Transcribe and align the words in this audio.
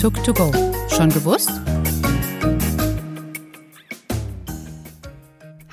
Tuk 0.00 0.22
to 0.24 0.34
go. 0.34 0.52
Schon 0.90 1.08
gewusst? 1.08 1.50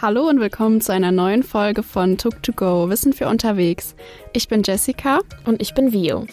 Hallo 0.01 0.29
und 0.29 0.39
willkommen 0.39 0.79
zu 0.79 0.93
einer 0.93 1.11
neuen 1.11 1.43
Folge 1.43 1.83
von 1.83 2.17
Tuk 2.17 2.41
to 2.41 2.53
go 2.53 2.89
Wissen 2.89 3.11
für 3.11 3.27
unterwegs. 3.27 3.95
Ich 4.31 4.47
bin 4.47 4.63
Jessica 4.63 5.19
und 5.43 5.61
ich 5.61 5.73
bin 5.73 5.91
Vio. 5.91 6.25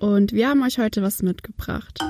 Und 0.00 0.32
wir 0.32 0.48
haben 0.48 0.64
euch 0.64 0.78
heute 0.80 1.00
was 1.00 1.22
mitgebracht. 1.22 2.00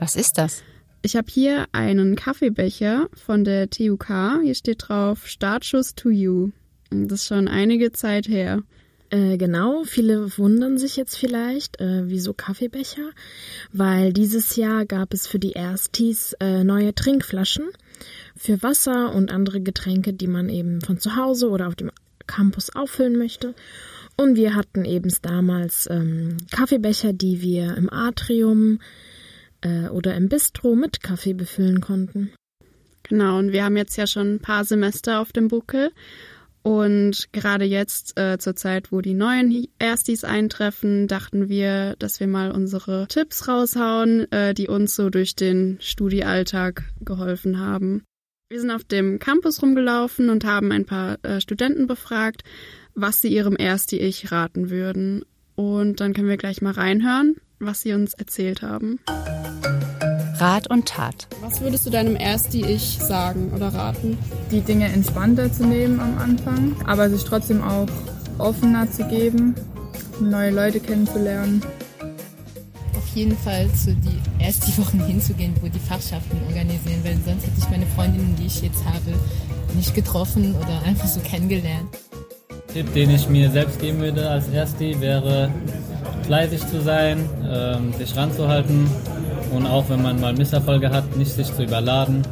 Was 0.00 0.16
ist 0.16 0.38
das? 0.38 0.62
Ich 1.02 1.14
habe 1.14 1.28
hier 1.30 1.66
einen 1.72 2.16
Kaffeebecher 2.16 3.08
von 3.12 3.44
der 3.44 3.68
TUK. 3.68 4.06
Hier 4.42 4.54
steht 4.54 4.88
drauf 4.88 5.26
Startschuss 5.26 5.94
to 5.94 6.08
you. 6.08 6.52
Das 6.90 7.20
ist 7.20 7.26
schon 7.26 7.48
einige 7.48 7.92
Zeit 7.92 8.28
her. 8.28 8.62
Äh, 9.10 9.38
genau, 9.38 9.82
viele 9.84 10.36
wundern 10.38 10.78
sich 10.78 10.96
jetzt 10.96 11.16
vielleicht, 11.16 11.80
äh, 11.80 12.08
wieso 12.08 12.32
Kaffeebecher, 12.32 13.10
weil 13.72 14.12
dieses 14.12 14.54
Jahr 14.54 14.86
gab 14.86 15.12
es 15.12 15.26
für 15.26 15.40
die 15.40 15.52
Erstis 15.52 16.34
äh, 16.38 16.62
neue 16.62 16.94
Trinkflaschen 16.94 17.68
für 18.36 18.62
Wasser 18.62 19.12
und 19.12 19.32
andere 19.32 19.60
Getränke, 19.60 20.12
die 20.12 20.28
man 20.28 20.48
eben 20.48 20.80
von 20.80 20.98
zu 20.98 21.16
Hause 21.16 21.50
oder 21.50 21.66
auf 21.66 21.74
dem 21.74 21.90
Campus 22.28 22.70
auffüllen 22.74 23.18
möchte. 23.18 23.54
Und 24.16 24.36
wir 24.36 24.54
hatten 24.54 24.84
eben 24.84 25.12
damals 25.22 25.88
ähm, 25.90 26.36
Kaffeebecher, 26.52 27.12
die 27.12 27.40
wir 27.42 27.76
im 27.76 27.92
Atrium 27.92 28.78
äh, 29.60 29.88
oder 29.88 30.14
im 30.14 30.28
Bistro 30.28 30.76
mit 30.76 31.02
Kaffee 31.02 31.32
befüllen 31.34 31.80
konnten. 31.80 32.30
Genau, 33.02 33.38
und 33.38 33.50
wir 33.50 33.64
haben 33.64 33.76
jetzt 33.76 33.96
ja 33.96 34.06
schon 34.06 34.34
ein 34.34 34.40
paar 34.40 34.64
Semester 34.64 35.20
auf 35.20 35.32
dem 35.32 35.48
Buckel. 35.48 35.90
Und 36.62 37.28
gerade 37.32 37.64
jetzt, 37.64 38.18
äh, 38.18 38.38
zur 38.38 38.54
Zeit, 38.54 38.92
wo 38.92 39.00
die 39.00 39.14
neuen 39.14 39.66
Erstis 39.78 40.24
eintreffen, 40.24 41.08
dachten 41.08 41.48
wir, 41.48 41.96
dass 41.98 42.20
wir 42.20 42.26
mal 42.26 42.50
unsere 42.50 43.06
Tipps 43.08 43.48
raushauen, 43.48 44.30
äh, 44.30 44.52
die 44.52 44.68
uns 44.68 44.94
so 44.94 45.08
durch 45.08 45.34
den 45.34 45.78
Studiealltag 45.80 46.84
geholfen 47.00 47.58
haben. 47.58 48.02
Wir 48.50 48.60
sind 48.60 48.70
auf 48.72 48.84
dem 48.84 49.18
Campus 49.18 49.62
rumgelaufen 49.62 50.28
und 50.28 50.44
haben 50.44 50.72
ein 50.72 50.84
paar 50.84 51.18
äh, 51.24 51.40
Studenten 51.40 51.86
befragt, 51.86 52.42
was 52.94 53.22
sie 53.22 53.28
ihrem 53.28 53.56
Ersti-Ich 53.56 54.30
raten 54.32 54.70
würden. 54.70 55.24
Und 55.54 56.00
dann 56.00 56.12
können 56.12 56.28
wir 56.28 56.36
gleich 56.36 56.60
mal 56.60 56.72
reinhören, 56.72 57.36
was 57.58 57.82
sie 57.82 57.92
uns 57.92 58.12
erzählt 58.14 58.62
haben. 58.62 58.98
Rat 60.40 60.70
und 60.70 60.86
Tat. 60.86 61.26
Was 61.42 61.60
würdest 61.60 61.84
du 61.84 61.90
deinem 61.90 62.16
Ersti-Ich 62.16 62.98
sagen 62.98 63.52
oder 63.54 63.68
raten? 63.74 64.16
Die 64.50 64.62
Dinge 64.62 64.86
entspannter 64.86 65.52
zu 65.52 65.66
nehmen 65.66 66.00
am 66.00 66.16
Anfang, 66.16 66.74
aber 66.86 67.10
sich 67.10 67.24
trotzdem 67.24 67.62
auch 67.62 67.86
offener 68.38 68.90
zu 68.90 69.04
geben, 69.04 69.54
neue 70.18 70.50
Leute 70.50 70.80
kennenzulernen. 70.80 71.62
Auf 72.96 73.14
jeden 73.14 73.36
Fall 73.36 73.68
zu 73.74 73.94
die 73.94 74.42
ersten 74.42 74.82
Wochen 74.82 75.04
hinzugehen, 75.04 75.52
wo 75.60 75.68
die 75.68 75.78
Fachschaften 75.78 76.40
organisieren, 76.48 77.00
weil 77.02 77.18
sonst 77.22 77.46
hätte 77.46 77.58
ich 77.58 77.68
meine 77.68 77.86
Freundinnen, 77.86 78.34
die 78.38 78.46
ich 78.46 78.62
jetzt 78.62 78.82
habe, 78.86 79.12
nicht 79.74 79.94
getroffen 79.94 80.54
oder 80.54 80.82
einfach 80.86 81.08
so 81.08 81.20
kennengelernt. 81.20 81.88
Tipp, 82.72 82.90
den 82.94 83.10
ich 83.10 83.28
mir 83.28 83.50
selbst 83.50 83.78
geben 83.78 83.98
würde 83.98 84.30
als 84.30 84.48
Ersti, 84.48 84.98
wäre 85.00 85.50
fleißig 86.22 86.66
zu 86.68 86.80
sein, 86.80 87.28
ähm, 87.46 87.92
sich 87.98 88.16
ranzuhalten 88.16 88.88
und 89.50 89.66
auch 89.66 89.88
wenn 89.88 90.02
man 90.02 90.20
mal 90.20 90.32
Misserfolge 90.32 90.90
hat, 90.90 91.16
nicht 91.16 91.32
sich 91.32 91.54
zu 91.54 91.64
überladen 91.64 92.22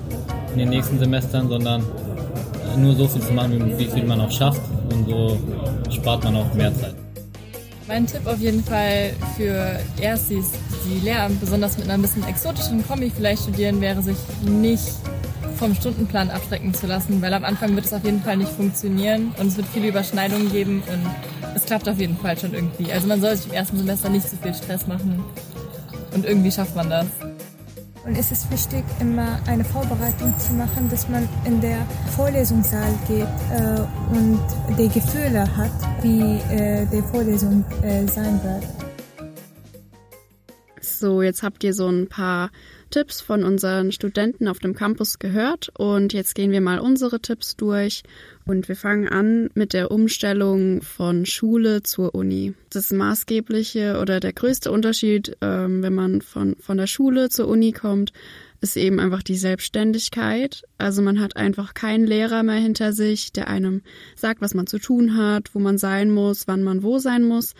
in 0.52 0.58
den 0.58 0.68
nächsten 0.70 0.98
Semestern, 0.98 1.48
sondern 1.48 1.82
nur 2.76 2.94
so 2.94 3.08
viel 3.08 3.22
zu 3.22 3.32
machen, 3.32 3.78
wie 3.78 3.86
viel 3.86 4.04
man 4.04 4.20
auch 4.20 4.30
schafft 4.30 4.60
und 4.92 5.08
so 5.08 5.38
spart 5.90 6.24
man 6.24 6.36
auch 6.36 6.54
mehr 6.54 6.74
Zeit. 6.74 6.94
Mein 7.86 8.06
Tipp 8.06 8.26
auf 8.26 8.38
jeden 8.38 8.62
Fall 8.62 9.12
für 9.36 9.80
Erstis, 10.00 10.52
die 10.84 11.04
Lehramt 11.04 11.40
besonders 11.40 11.78
mit 11.78 11.88
einer 11.88 12.00
bisschen 12.00 12.22
exotischen 12.28 12.86
Kombi 12.86 13.10
vielleicht 13.14 13.42
studieren, 13.42 13.80
wäre 13.80 14.02
sich 14.02 14.18
nicht 14.42 14.92
vom 15.56 15.74
Stundenplan 15.74 16.30
abschrecken 16.30 16.72
zu 16.72 16.86
lassen, 16.86 17.20
weil 17.20 17.32
am 17.34 17.44
Anfang 17.44 17.74
wird 17.74 17.86
es 17.86 17.92
auf 17.92 18.04
jeden 18.04 18.22
Fall 18.22 18.36
nicht 18.36 18.52
funktionieren 18.52 19.32
und 19.38 19.48
es 19.48 19.56
wird 19.56 19.66
viele 19.72 19.88
Überschneidungen 19.88 20.52
geben 20.52 20.82
und 20.86 21.56
es 21.56 21.64
klappt 21.64 21.88
auf 21.88 21.98
jeden 21.98 22.16
Fall 22.16 22.38
schon 22.38 22.54
irgendwie. 22.54 22.92
Also 22.92 23.08
man 23.08 23.20
soll 23.20 23.34
sich 23.34 23.46
im 23.46 23.52
ersten 23.52 23.78
Semester 23.78 24.08
nicht 24.08 24.28
so 24.28 24.36
viel 24.36 24.54
Stress 24.54 24.86
machen 24.86 25.24
und 26.14 26.24
irgendwie 26.24 26.50
schafft 26.50 26.74
man 26.74 26.90
das. 26.90 27.06
Und 28.04 28.16
es 28.16 28.32
ist 28.32 28.50
wichtig, 28.50 28.84
immer 29.00 29.38
eine 29.46 29.64
Vorbereitung 29.64 30.32
zu 30.38 30.54
machen, 30.54 30.88
dass 30.88 31.08
man 31.08 31.28
in 31.44 31.60
der 31.60 31.78
Vorlesungssaal 32.16 32.92
geht 33.06 33.26
äh, 33.52 34.16
und 34.16 34.40
die 34.78 34.88
Gefühle 34.88 35.44
hat, 35.56 35.70
wie 36.00 36.38
äh, 36.54 36.86
die 36.86 37.02
Vorlesung 37.02 37.64
äh, 37.82 38.06
sein 38.06 38.40
wird. 38.42 38.64
So, 40.80 41.22
jetzt 41.22 41.42
habt 41.42 41.62
ihr 41.64 41.74
so 41.74 41.88
ein 41.88 42.08
paar 42.08 42.50
Tipps 42.90 43.20
von 43.20 43.44
unseren 43.44 43.92
Studenten 43.92 44.48
auf 44.48 44.58
dem 44.58 44.74
Campus 44.74 45.18
gehört 45.18 45.70
und 45.76 46.12
jetzt 46.12 46.34
gehen 46.34 46.50
wir 46.50 46.60
mal 46.60 46.78
unsere 46.78 47.20
Tipps 47.20 47.56
durch 47.56 48.02
und 48.46 48.68
wir 48.68 48.76
fangen 48.76 49.08
an 49.08 49.50
mit 49.54 49.72
der 49.72 49.90
Umstellung 49.90 50.80
von 50.82 51.26
Schule 51.26 51.82
zur 51.82 52.14
Uni. 52.14 52.54
Das 52.70 52.90
maßgebliche 52.90 53.98
oder 54.00 54.20
der 54.20 54.32
größte 54.32 54.70
Unterschied, 54.70 55.36
ähm, 55.40 55.82
wenn 55.82 55.94
man 55.94 56.22
von, 56.22 56.56
von 56.60 56.78
der 56.78 56.86
Schule 56.86 57.28
zur 57.28 57.48
Uni 57.48 57.72
kommt, 57.72 58.12
ist 58.60 58.76
eben 58.76 59.00
einfach 59.00 59.22
die 59.22 59.36
Selbstständigkeit. 59.36 60.62
Also 60.78 61.02
man 61.02 61.20
hat 61.20 61.36
einfach 61.36 61.74
keinen 61.74 62.06
Lehrer 62.06 62.42
mehr 62.42 62.56
hinter 62.56 62.92
sich, 62.92 63.32
der 63.32 63.48
einem 63.48 63.82
sagt, 64.16 64.40
was 64.40 64.54
man 64.54 64.66
zu 64.66 64.78
tun 64.78 65.16
hat, 65.16 65.54
wo 65.54 65.58
man 65.58 65.78
sein 65.78 66.10
muss, 66.10 66.48
wann 66.48 66.62
man 66.62 66.82
wo 66.82 66.98
sein 66.98 67.24
muss. 67.24 67.54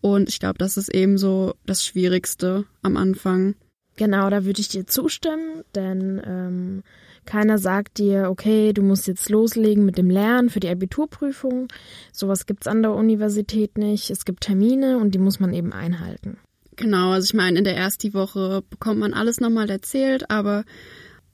Und 0.00 0.28
ich 0.28 0.38
glaube, 0.38 0.58
das 0.58 0.76
ist 0.76 0.94
eben 0.94 1.18
so 1.18 1.54
das 1.66 1.84
Schwierigste 1.84 2.64
am 2.82 2.96
Anfang. 2.96 3.56
Genau, 3.98 4.30
da 4.30 4.44
würde 4.44 4.60
ich 4.60 4.68
dir 4.68 4.86
zustimmen, 4.86 5.64
denn 5.74 6.22
ähm, 6.24 6.82
keiner 7.26 7.58
sagt 7.58 7.98
dir, 7.98 8.30
okay, 8.30 8.72
du 8.72 8.82
musst 8.82 9.08
jetzt 9.08 9.28
loslegen 9.28 9.84
mit 9.84 9.98
dem 9.98 10.08
Lernen 10.08 10.50
für 10.50 10.60
die 10.60 10.68
Abiturprüfung. 10.68 11.66
Sowas 12.12 12.46
gibt's 12.46 12.68
an 12.68 12.82
der 12.82 12.92
Universität 12.92 13.76
nicht. 13.76 14.08
Es 14.10 14.24
gibt 14.24 14.44
Termine 14.44 14.98
und 14.98 15.16
die 15.16 15.18
muss 15.18 15.40
man 15.40 15.52
eben 15.52 15.72
einhalten. 15.72 16.38
Genau, 16.76 17.10
also 17.10 17.24
ich 17.24 17.34
meine, 17.34 17.58
in 17.58 17.64
der 17.64 17.76
ersten 17.76 18.14
Woche 18.14 18.62
bekommt 18.70 19.00
man 19.00 19.14
alles 19.14 19.40
nochmal 19.40 19.68
erzählt, 19.68 20.30
aber 20.30 20.64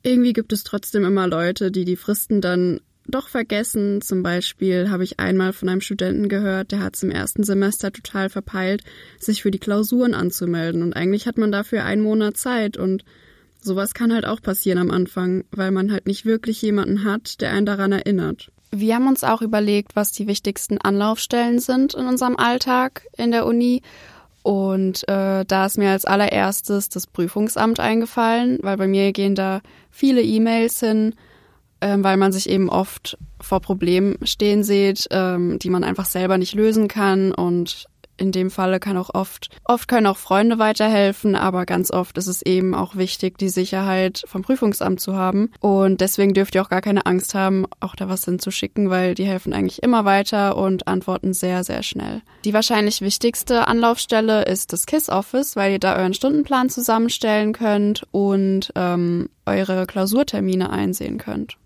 irgendwie 0.03 0.33
gibt 0.33 0.55
es 0.55 0.65
trotzdem 0.65 1.05
immer 1.05 1.29
Leute, 1.29 1.71
die 1.71 1.85
die 1.85 1.97
Fristen 1.97 2.41
dann 2.41 2.81
doch 3.07 3.29
vergessen. 3.29 4.01
Zum 4.01 4.23
Beispiel 4.23 4.91
habe 4.91 5.05
ich 5.05 5.21
einmal 5.21 5.53
von 5.53 5.69
einem 5.69 5.81
Studenten 5.81 6.29
gehört, 6.29 6.73
der 6.73 6.81
hat 6.81 6.97
zum 6.97 7.11
ersten 7.11 7.45
Semester 7.45 7.93
total 7.93 8.31
verpeilt, 8.31 8.83
sich 9.19 9.43
für 9.43 9.51
die 9.51 9.59
Klausuren 9.59 10.15
anzumelden. 10.15 10.83
Und 10.83 10.95
eigentlich 10.95 11.27
hat 11.27 11.39
man 11.39 11.53
dafür 11.53 11.85
einen 11.85 12.03
Monat 12.03 12.37
Zeit 12.37 12.77
und 12.77 13.05
sowas 13.61 13.95
kann 13.95 14.13
halt 14.13 14.27
auch 14.27 14.41
passieren 14.41 14.79
am 14.79 14.91
Anfang, 14.91 15.45
weil 15.51 15.71
man 15.71 15.93
halt 15.93 16.07
nicht 16.07 16.25
wirklich 16.25 16.61
jemanden 16.63 17.05
hat, 17.05 17.41
der 17.41 17.51
einen 17.51 17.67
daran 17.67 17.93
erinnert. 17.93 18.51
Wir 18.71 18.97
haben 18.97 19.07
uns 19.07 19.23
auch 19.23 19.41
überlegt, 19.41 19.95
was 19.95 20.11
die 20.11 20.27
wichtigsten 20.27 20.79
Anlaufstellen 20.79 21.61
sind 21.61 21.95
in 21.95 22.07
unserem 22.07 22.37
Alltag 22.37 23.07
in 23.17 23.31
der 23.31 23.47
Uni. 23.47 23.83
Und 24.43 25.09
äh, 25.09 25.45
da 25.47 25.67
ist 25.67 25.79
mir 25.79 25.91
als 25.91 26.05
allererstes 26.05 26.91
das 26.91 27.07
Prüfungsamt 27.07 27.81
eingefallen, 27.81 28.59
weil 28.63 28.77
bei 28.77 28.87
mir 28.87 29.13
gehen 29.13 29.35
da 29.35 29.63
viele 29.91 30.23
E-Mails 30.23 30.81
hin 30.81 31.15
weil 31.99 32.17
man 32.17 32.33
sich 32.33 32.49
eben 32.49 32.69
oft 32.69 33.19
vor 33.41 33.61
Problemen 33.61 34.17
stehen 34.25 34.65
sieht, 34.65 35.09
ähm, 35.11 35.59
die 35.59 35.71
man 35.71 35.85
einfach 35.85 36.07
selber 36.07 36.39
nicht 36.39 36.55
lösen 36.55 36.89
kann 36.89 37.33
und 37.33 37.89
in 38.17 38.33
dem 38.33 38.51
Falle 38.51 38.81
kann 38.81 38.97
auch 38.97 39.11
oft, 39.13 39.49
oft 39.65 39.89
können 39.89 40.07
auch 40.07 40.17
Freunde 40.17 40.59
weiterhelfen, 40.59 41.35
aber 41.35 41.67
ganz 41.67 41.91
oft 41.91 42.17
ist 42.19 42.27
es 42.27 42.43
eben 42.43 42.75
auch 42.75 42.97
wichtig, 42.97 43.39
die 43.39 43.49
Sicherheit 43.49 44.23
vom 44.27 44.43
Prüfungsamt 44.43 45.01
zu 45.01 45.15
haben. 45.15 45.51
Und 45.61 46.01
deswegen 46.01 46.35
dürft 46.35 46.55
ihr 46.55 46.63
auch 46.63 46.69
gar 46.69 46.81
keine 46.81 47.07
Angst 47.07 47.35
haben, 47.35 47.67
auch 47.81 47.97
da 47.97 48.09
was 48.09 48.25
hinzuschicken, 48.25 48.91
weil 48.91 49.15
die 49.15 49.25
helfen 49.25 49.53
eigentlich 49.53 49.83
immer 49.83 50.05
weiter 50.05 50.57
und 50.57 50.87
antworten 50.87 51.33
sehr, 51.33 51.65
sehr 51.65 51.83
schnell. 51.83 52.23
Die 52.45 52.55
wahrscheinlich 52.55 53.01
wichtigste 53.01 53.67
Anlaufstelle 53.67 54.45
ist 54.45 54.73
das 54.73 54.87
KISS 54.87 55.09
Office, 55.09 55.57
weil 55.57 55.73
ihr 55.73 55.81
da 55.81 55.97
euren 55.97 56.15
Stundenplan 56.15 56.71
zusammenstellen 56.71 57.53
könnt 57.53 58.05
und 58.13 58.73
ähm, 58.77 59.29
eure 59.47 59.87
Klausurtermine 59.87 60.71
einsehen 60.71 61.19
könnt. 61.19 61.57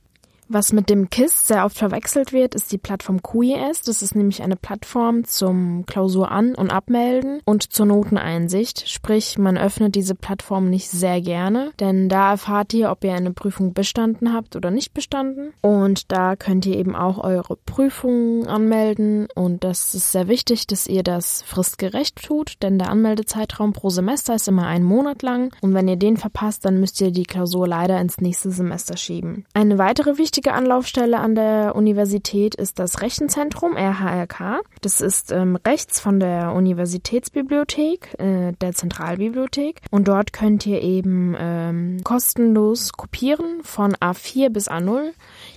Was 0.50 0.72
mit 0.72 0.88
dem 0.88 1.10
KISS 1.10 1.46
sehr 1.46 1.66
oft 1.66 1.76
verwechselt 1.76 2.32
wird, 2.32 2.54
ist 2.54 2.72
die 2.72 2.78
Plattform 2.78 3.22
QES. 3.22 3.82
Das 3.82 4.00
ist 4.00 4.14
nämlich 4.14 4.42
eine 4.42 4.56
Plattform 4.56 5.24
zum 5.24 5.84
Klausur 5.84 6.30
an- 6.30 6.54
und 6.54 6.70
abmelden 6.70 7.42
und 7.44 7.70
zur 7.70 7.84
Noteneinsicht. 7.84 8.88
Sprich, 8.88 9.36
man 9.36 9.58
öffnet 9.58 9.94
diese 9.94 10.14
Plattform 10.14 10.70
nicht 10.70 10.88
sehr 10.88 11.20
gerne, 11.20 11.72
denn 11.80 12.08
da 12.08 12.30
erfahrt 12.30 12.72
ihr, 12.72 12.90
ob 12.90 13.04
ihr 13.04 13.12
eine 13.12 13.32
Prüfung 13.32 13.74
bestanden 13.74 14.32
habt 14.32 14.56
oder 14.56 14.70
nicht 14.70 14.94
bestanden. 14.94 15.52
Und 15.60 16.10
da 16.10 16.34
könnt 16.34 16.64
ihr 16.64 16.78
eben 16.78 16.96
auch 16.96 17.22
eure 17.22 17.56
Prüfungen 17.56 18.46
anmelden. 18.46 19.28
Und 19.34 19.64
das 19.64 19.94
ist 19.94 20.12
sehr 20.12 20.28
wichtig, 20.28 20.66
dass 20.66 20.86
ihr 20.86 21.02
das 21.02 21.42
fristgerecht 21.42 22.24
tut, 22.24 22.54
denn 22.62 22.78
der 22.78 22.88
Anmeldezeitraum 22.88 23.74
pro 23.74 23.90
Semester 23.90 24.34
ist 24.34 24.48
immer 24.48 24.66
einen 24.66 24.86
Monat 24.86 25.20
lang. 25.20 25.54
Und 25.60 25.74
wenn 25.74 25.88
ihr 25.88 25.96
den 25.96 26.16
verpasst, 26.16 26.64
dann 26.64 26.80
müsst 26.80 27.02
ihr 27.02 27.10
die 27.10 27.24
Klausur 27.24 27.68
leider 27.68 28.00
ins 28.00 28.18
nächste 28.22 28.50
Semester 28.50 28.96
schieben. 28.96 29.44
Eine 29.52 29.76
weitere 29.76 30.16
wichtige 30.16 30.37
wichtige 30.38 30.54
Anlaufstelle 30.54 31.18
an 31.18 31.34
der 31.34 31.74
Universität 31.74 32.54
ist 32.54 32.78
das 32.78 33.00
Rechenzentrum 33.00 33.76
RHRK. 33.76 34.60
Das 34.82 35.00
ist 35.00 35.32
ähm, 35.32 35.56
rechts 35.66 35.98
von 35.98 36.20
der 36.20 36.52
Universitätsbibliothek, 36.52 38.14
äh, 38.20 38.52
der 38.52 38.72
Zentralbibliothek. 38.72 39.80
Und 39.90 40.06
dort 40.06 40.32
könnt 40.32 40.64
ihr 40.64 40.80
eben 40.80 41.34
ähm, 41.36 42.04
kostenlos 42.04 42.92
kopieren 42.92 43.64
von 43.64 43.96
A4 43.96 44.50
bis 44.50 44.70
A0. 44.70 45.10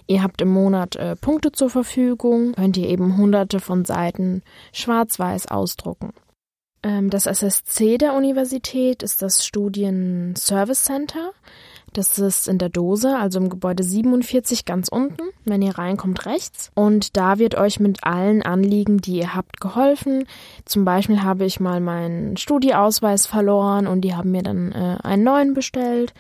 Ihr 0.08 0.24
habt 0.24 0.42
im 0.42 0.50
Monat 0.50 0.96
äh, 0.96 1.16
Punkte 1.16 1.52
zur 1.52 1.70
Verfügung, 1.70 2.54
könnt 2.54 2.76
ihr 2.76 2.90
eben 2.90 3.18
hunderte 3.18 3.60
von 3.60 3.86
Seiten 3.86 4.42
schwarz-weiß 4.74 5.46
ausdrucken. 5.50 6.12
Ähm, 6.82 7.12
das 7.12 7.28
SSC 7.28 8.00
der 8.00 8.16
Universität 8.16 9.04
ist 9.04 9.22
das 9.22 9.46
Studien 9.46 10.34
Service 10.36 10.86
Center. 10.86 11.34
Das 11.94 12.18
ist 12.20 12.48
in 12.48 12.58
der 12.58 12.70
Dose, 12.70 13.18
also 13.18 13.40
im 13.40 13.50
Gebäude 13.50 13.84
47 13.84 14.66
ganz 14.66 14.88
unten, 14.88 15.24
wenn 15.44 15.62
ihr 15.62 15.78
reinkommt 15.78 16.26
rechts. 16.26 16.72
Und 16.74 17.18
da 17.18 17.38
wird 17.38 17.56
euch 17.56 17.80
mit 17.80 18.04
allen 18.04 18.42
Anliegen, 18.42 19.00
die 19.00 19.18
ihr 19.18 19.36
habt, 19.36 19.60
geholfen. 19.60 20.26
Zum 20.66 20.86
Beispiel 20.86 21.22
habe 21.22 21.46
ich 21.46 21.60
mal 21.60 21.82
meinen 21.82 22.38
Studieausweis 22.38 23.26
verloren 23.26 23.88
und 23.88 24.02
die 24.02 24.16
haben 24.16 24.32
mir 24.32 24.44
dann 24.44 24.72
äh, 24.72 24.98
einen 25.04 25.24
neuen 25.24 25.54
bestellt 25.54 26.14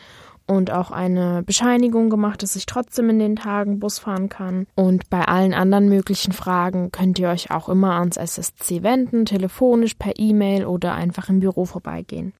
und 0.46 0.72
auch 0.72 0.92
eine 0.92 1.44
Bescheinigung 1.44 2.10
gemacht, 2.10 2.44
dass 2.44 2.58
ich 2.58 2.66
trotzdem 2.66 3.10
in 3.10 3.20
den 3.20 3.36
Tagen 3.38 3.80
Bus 3.80 4.00
fahren 4.00 4.28
kann. 4.28 4.68
Und 4.76 5.10
bei 5.10 5.24
allen 5.24 5.54
anderen 5.54 5.88
möglichen 5.88 6.34
Fragen 6.34 6.92
könnt 6.92 7.18
ihr 7.20 7.30
euch 7.30 7.52
auch 7.52 7.70
immer 7.70 7.94
ans 7.94 8.18
SSC 8.18 8.84
wenden, 8.84 9.26
telefonisch, 9.26 9.94
per 9.94 10.14
E-Mail 10.18 10.66
oder 10.66 10.94
einfach 10.94 11.30
im 11.30 11.40
Büro 11.40 11.64
vorbeigehen. 11.64 12.34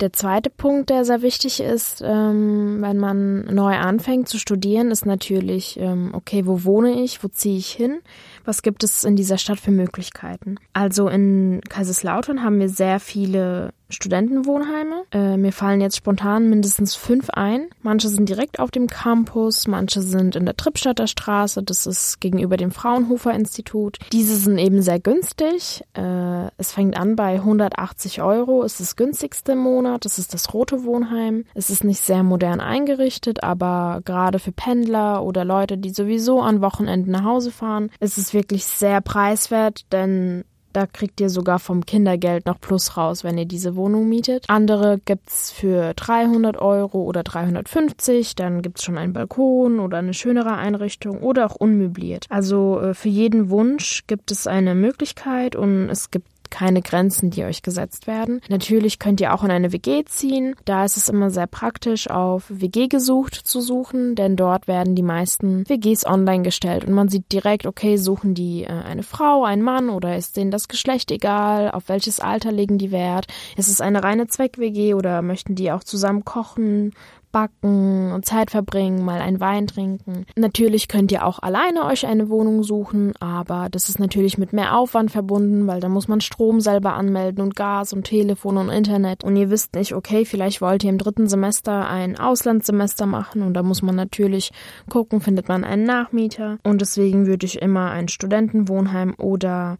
Der 0.00 0.12
zweite 0.12 0.50
Punkt, 0.50 0.90
der 0.90 1.04
sehr 1.04 1.22
wichtig 1.22 1.60
ist, 1.60 2.02
ähm, 2.04 2.78
wenn 2.80 2.98
man 2.98 3.44
neu 3.44 3.74
anfängt 3.76 4.28
zu 4.28 4.38
studieren, 4.38 4.90
ist 4.90 5.06
natürlich, 5.06 5.78
ähm, 5.78 6.10
okay, 6.14 6.46
wo 6.46 6.64
wohne 6.64 7.00
ich, 7.02 7.22
wo 7.22 7.28
ziehe 7.28 7.56
ich 7.58 7.70
hin, 7.70 8.00
was 8.44 8.62
gibt 8.62 8.84
es 8.84 9.04
in 9.04 9.16
dieser 9.16 9.38
Stadt 9.38 9.60
für 9.60 9.70
Möglichkeiten. 9.70 10.56
Also 10.72 11.08
in 11.08 11.60
Kaiserslautern 11.68 12.42
haben 12.42 12.60
wir 12.60 12.68
sehr 12.68 13.00
viele 13.00 13.72
Studentenwohnheime. 13.94 15.04
Äh, 15.12 15.36
mir 15.36 15.52
fallen 15.52 15.80
jetzt 15.80 15.96
spontan 15.96 16.50
mindestens 16.50 16.94
fünf 16.94 17.30
ein. 17.30 17.68
Manche 17.82 18.08
sind 18.08 18.28
direkt 18.28 18.58
auf 18.58 18.70
dem 18.70 18.86
Campus, 18.88 19.66
manche 19.66 20.02
sind 20.02 20.36
in 20.36 20.44
der 20.44 20.56
Trippstadter 20.56 21.06
Straße, 21.06 21.62
das 21.62 21.86
ist 21.86 22.20
gegenüber 22.20 22.56
dem 22.56 22.70
Fraunhofer 22.70 23.32
Institut. 23.32 23.98
Diese 24.12 24.36
sind 24.36 24.58
eben 24.58 24.82
sehr 24.82 25.00
günstig. 25.00 25.82
Äh, 25.94 26.48
es 26.56 26.72
fängt 26.72 26.98
an 26.98 27.16
bei 27.16 27.34
180 27.34 28.22
Euro, 28.22 28.62
ist 28.62 28.80
das 28.80 28.96
günstigste 28.96 29.52
im 29.52 29.58
Monat. 29.58 30.04
Das 30.04 30.18
ist 30.18 30.34
das 30.34 30.52
rote 30.52 30.84
Wohnheim. 30.84 31.44
Es 31.54 31.70
ist 31.70 31.84
nicht 31.84 32.00
sehr 32.00 32.22
modern 32.22 32.60
eingerichtet, 32.60 33.42
aber 33.42 34.00
gerade 34.04 34.38
für 34.38 34.52
Pendler 34.52 35.22
oder 35.22 35.44
Leute, 35.44 35.78
die 35.78 35.90
sowieso 35.90 36.40
an 36.40 36.60
Wochenenden 36.60 37.12
nach 37.12 37.24
Hause 37.24 37.50
fahren, 37.50 37.90
ist 38.00 38.18
es 38.18 38.33
wirklich 38.34 38.64
sehr 38.64 39.00
preiswert, 39.00 39.90
denn 39.92 40.44
da 40.74 40.86
kriegt 40.86 41.20
ihr 41.20 41.30
sogar 41.30 41.60
vom 41.60 41.86
Kindergeld 41.86 42.46
noch 42.46 42.60
Plus 42.60 42.96
raus, 42.96 43.22
wenn 43.22 43.38
ihr 43.38 43.44
diese 43.46 43.76
Wohnung 43.76 44.08
mietet. 44.08 44.44
Andere 44.48 44.98
gibt's 45.04 45.52
für 45.52 45.94
300 45.94 46.56
Euro 46.60 47.04
oder 47.04 47.22
350. 47.22 48.34
Dann 48.34 48.60
gibt's 48.60 48.82
schon 48.82 48.98
einen 48.98 49.12
Balkon 49.12 49.78
oder 49.78 49.98
eine 49.98 50.14
schönere 50.14 50.56
Einrichtung 50.56 51.22
oder 51.22 51.46
auch 51.46 51.54
unmöbliert. 51.54 52.26
Also 52.28 52.80
äh, 52.80 52.94
für 52.94 53.08
jeden 53.08 53.50
Wunsch 53.50 54.02
gibt 54.08 54.32
es 54.32 54.48
eine 54.48 54.74
Möglichkeit 54.74 55.54
und 55.54 55.88
es 55.90 56.10
gibt 56.10 56.26
keine 56.50 56.82
Grenzen, 56.82 57.30
die 57.30 57.44
euch 57.44 57.62
gesetzt 57.62 58.06
werden. 58.06 58.40
Natürlich 58.48 58.98
könnt 58.98 59.20
ihr 59.20 59.34
auch 59.34 59.44
in 59.44 59.50
eine 59.50 59.72
WG 59.72 60.04
ziehen. 60.04 60.54
Da 60.64 60.84
ist 60.84 60.96
es 60.96 61.08
immer 61.08 61.30
sehr 61.30 61.46
praktisch, 61.46 62.08
auf 62.10 62.44
WG 62.48 62.88
gesucht 62.88 63.34
zu 63.34 63.60
suchen, 63.60 64.14
denn 64.14 64.36
dort 64.36 64.68
werden 64.68 64.94
die 64.94 65.02
meisten 65.02 65.68
WGs 65.68 66.06
online 66.06 66.42
gestellt 66.42 66.84
und 66.84 66.92
man 66.92 67.08
sieht 67.08 67.32
direkt, 67.32 67.66
okay, 67.66 67.96
suchen 67.96 68.34
die 68.34 68.64
äh, 68.64 68.68
eine 68.68 69.02
Frau, 69.02 69.44
einen 69.44 69.62
Mann 69.62 69.90
oder 69.90 70.16
ist 70.16 70.36
denen 70.36 70.50
das 70.50 70.68
Geschlecht 70.68 71.10
egal, 71.10 71.70
auf 71.70 71.88
welches 71.88 72.20
Alter 72.20 72.52
legen 72.52 72.78
die 72.78 72.90
Wert, 72.90 73.26
ist 73.56 73.68
es 73.68 73.80
eine 73.80 74.02
reine 74.02 74.26
Zweck-WG 74.26 74.94
oder 74.94 75.22
möchten 75.22 75.54
die 75.54 75.72
auch 75.72 75.84
zusammen 75.84 76.24
kochen, 76.24 76.92
backen 77.34 78.12
und 78.12 78.24
Zeit 78.24 78.52
verbringen, 78.52 79.04
mal 79.04 79.20
einen 79.20 79.40
Wein 79.40 79.66
trinken. 79.66 80.24
Natürlich 80.36 80.86
könnt 80.86 81.10
ihr 81.10 81.26
auch 81.26 81.40
alleine 81.40 81.84
euch 81.84 82.06
eine 82.06 82.28
Wohnung 82.28 82.62
suchen, 82.62 83.12
aber 83.18 83.66
das 83.72 83.88
ist 83.88 83.98
natürlich 83.98 84.38
mit 84.38 84.52
mehr 84.52 84.78
Aufwand 84.78 85.10
verbunden, 85.10 85.66
weil 85.66 85.80
da 85.80 85.88
muss 85.88 86.06
man 86.06 86.20
Strom 86.20 86.60
selber 86.60 86.92
anmelden 86.92 87.42
und 87.42 87.56
Gas 87.56 87.92
und 87.92 88.04
Telefon 88.04 88.56
und 88.56 88.68
Internet. 88.68 89.24
Und 89.24 89.34
ihr 89.34 89.50
wisst 89.50 89.74
nicht, 89.74 89.96
okay, 89.96 90.24
vielleicht 90.24 90.60
wollt 90.60 90.84
ihr 90.84 90.90
im 90.90 90.98
dritten 90.98 91.26
Semester 91.26 91.88
ein 91.88 92.16
Auslandssemester 92.16 93.06
machen 93.06 93.42
und 93.42 93.54
da 93.54 93.64
muss 93.64 93.82
man 93.82 93.96
natürlich 93.96 94.52
gucken, 94.88 95.20
findet 95.20 95.48
man 95.48 95.64
einen 95.64 95.82
Nachmieter. 95.82 96.58
Und 96.62 96.82
deswegen 96.82 97.26
würde 97.26 97.46
ich 97.46 97.60
immer 97.60 97.90
ein 97.90 98.06
Studentenwohnheim 98.06 99.12
oder 99.18 99.78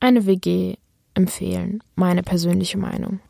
eine 0.00 0.26
WG 0.26 0.74
empfehlen. 1.14 1.84
Meine 1.94 2.24
persönliche 2.24 2.78
Meinung. 2.78 3.20